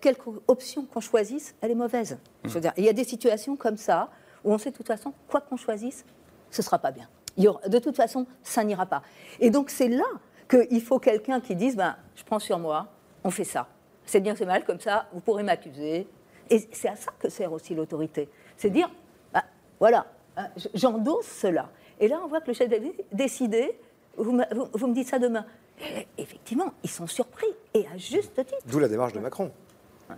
[0.00, 2.18] quelque option qu'on choisisse, elle est mauvaise.
[2.44, 4.10] Je veux dire, il y a des situations comme ça
[4.44, 6.04] où on sait de toute façon, quoi qu'on choisisse,
[6.50, 7.08] ce ne sera pas bien.
[7.36, 9.02] De toute façon, ça n'ira pas.
[9.40, 10.04] Et donc c'est là
[10.48, 12.86] qu'il faut quelqu'un qui dise, ben, je prends sur moi,
[13.24, 13.68] on fait ça.
[14.04, 16.06] C'est bien, c'est mal, comme ça, vous pourrez m'accuser.
[16.48, 18.28] Et c'est à ça que sert aussi l'autorité.
[18.56, 18.88] C'est dire,
[19.34, 19.42] ben,
[19.80, 21.68] voilà, hein, j'endosse cela.
[21.98, 22.76] Et là, on voit que le chef a
[23.12, 23.78] décidé,
[24.16, 25.44] vous, me- vous- vous me dites ça demain.
[25.80, 28.56] Et effectivement, ils sont surpris, et à juste titre.
[28.66, 29.52] D'où la démarche de Macron.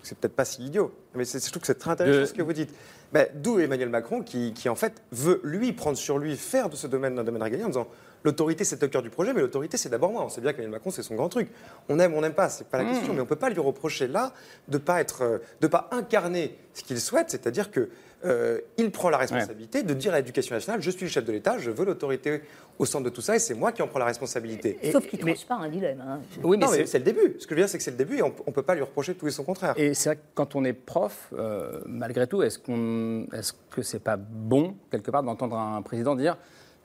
[0.03, 2.43] C'est peut-être pas si idiot, mais c'est- trouve que c'est très intéressant De- ce que
[2.43, 2.75] vous dites.
[3.11, 6.77] Ben, D'où Emmanuel Macron qui, qui, en fait, veut, lui, prendre sur lui, faire de
[6.77, 7.89] ce domaine un domaine régalien en disant
[8.25, 10.25] l'autorité, c'est au cœur du projet, mais l'autorité, c'est d'abord moi.
[10.25, 11.49] On sait bien qu'Emmanuel Macron, c'est son grand truc.
[11.89, 12.89] On aime, on n'aime pas, c'est pas la Mmh.
[12.95, 14.33] question, mais on peut pas lui reprocher là
[14.69, 17.89] de pas être, euh, de pas incarner ce qu'il souhaite, c'est-à-dire que
[18.25, 21.31] euh, il prend la responsabilité de dire à l'éducation nationale je suis le chef de
[21.31, 22.43] l'État, je veux l'autorité
[22.81, 24.77] au centre de tout ça, et c'est moi qui en prends la responsabilité.
[24.91, 26.03] Sauf qu'il ne tranche pas un dilemme.
[26.05, 26.21] hein.
[26.43, 27.37] Oui, mais non, mais c'est- c'est le début.
[27.39, 28.75] Ce que je veux dire, c'est que c'est le début et on ne peut pas
[28.75, 29.75] lui reprocher tout et son contraire.
[29.77, 33.83] Et c'est vrai que quand on est prof, euh, malgré tout, est-ce qu'on, est-ce que
[33.83, 36.37] c'est pas bon quelque part d'entendre un président dire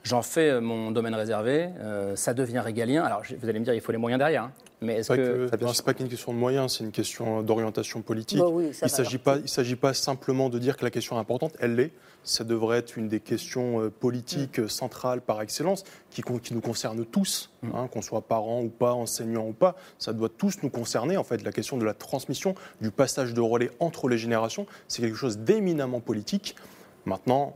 [0.04, 3.02] j'en fais euh, mon domaine réservé, euh, ça devient régalien.
[3.02, 4.52] Alors vous allez me dire il faut les moyens derrière, hein.
[4.80, 8.38] mais est-ce C'est que c'est pas qu'une question de moyens, c'est une question d'orientation politique.
[8.38, 11.16] Bah oui, il va s'agit pas, il s'agit pas simplement de dire que la question
[11.16, 11.92] est importante, elle l'est.
[12.24, 17.04] Ça devrait être une des questions euh, politiques euh, centrales par excellence, qui, nous concerne
[17.04, 19.76] tous, hein, qu'on soit parents ou pas, enseignants ou pas.
[19.98, 21.18] Ça doit tous nous concerner.
[21.18, 25.02] En fait, la question de la transmission, du passage de relais entre les générations, c'est
[25.02, 26.56] quelque chose d'éminemment politique.
[27.04, 27.54] Maintenant.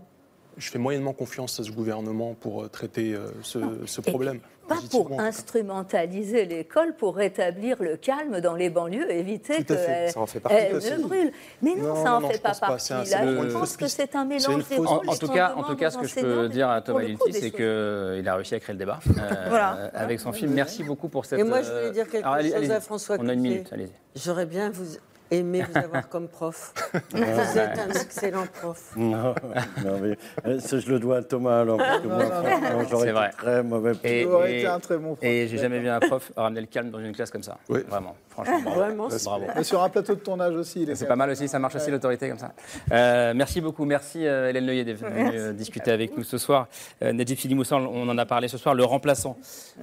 [0.59, 4.41] Je fais moyennement confiance à ce gouvernement pour euh, traiter euh, ce, ce problème.
[4.69, 10.41] Pas pour instrumentaliser l'école pour rétablir le calme dans les banlieues, éviter qu'elle en fait
[10.45, 11.33] ne brûle.
[11.63, 12.67] Mais non, Non, ça n'en fait pas pas.
[12.67, 12.85] partie.
[12.87, 13.05] C'est un- Là,
[13.43, 14.79] c'est je pense que c'est un mélange des.
[14.79, 17.17] En, en tout cas, en tout cas, ce que je peux dire à Thomas des
[17.33, 19.91] c'est qu'il a réussi à créer le débat euh, Voilà.
[19.95, 20.53] avec son film.
[20.53, 21.39] Merci beaucoup pour cette.
[21.39, 22.81] Et moi, je voulais dire quelque chose à.
[22.81, 23.93] François On a une minute, allez-y.
[24.17, 24.85] J'aurais bien vous,
[25.31, 26.73] aimé vous avoir comme prof.
[27.13, 27.19] vous
[27.59, 28.93] êtes un excellent prof.
[28.97, 29.35] Non,
[29.85, 30.17] non, mais
[30.47, 33.13] euh, ça, je le dois à Thomas, alors, parce que moi, franchement, j'aurais C'est été
[33.13, 33.31] vrai.
[33.37, 33.93] très mauvais.
[34.05, 35.19] Et, Tu aurais et- été un très bon prof.
[35.23, 37.57] Et j'ai jamais vu un prof ramener le calme dans une classe comme ça.
[37.69, 38.61] Vraiment, franchement.
[38.63, 38.81] bravo.
[38.81, 39.45] Vraiment, bravo.
[39.57, 40.83] Mais sur un plateau de tournage aussi.
[40.83, 42.53] il est C'est pas mal aussi, ça marche aussi l'autorité comme ça.
[42.93, 46.69] Euh, merci beaucoup, merci euh, Hélène Neuillet d'être venue euh, discuter avec nous ce soir.
[47.03, 49.37] Euh, Najib Filimoussa, on en a parlé ce soir, le remplaçant,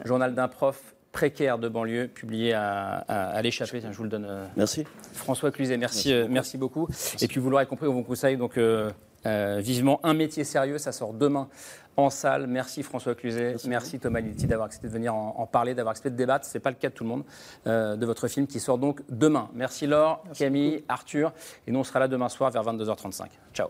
[0.05, 3.79] journal d'un prof précaire de banlieue, publié à, à, à l'échappée.
[3.81, 4.25] Je vous le donne.
[4.29, 4.83] euh, Merci.
[5.13, 6.89] François Cluzet, merci, euh, merci beaucoup.
[7.21, 8.91] Et puis vous l'aurez compris, on vous conseille donc euh,
[9.25, 10.77] euh, vivement un métier sérieux.
[10.77, 11.47] Ça sort demain
[11.95, 12.47] en salle.
[12.47, 16.09] Merci François Cluzet, merci, Thomas Litti d'avoir accepté de venir en, en parler, d'avoir accepté
[16.09, 16.45] de débattre.
[16.45, 17.23] C'est pas le cas de tout le monde
[17.65, 19.47] euh, de votre film qui sort donc demain.
[19.53, 21.31] Merci Laure, Camille, Arthur.
[21.65, 23.27] Et nous on sera là demain soir vers 22h35.
[23.53, 23.69] Ciao.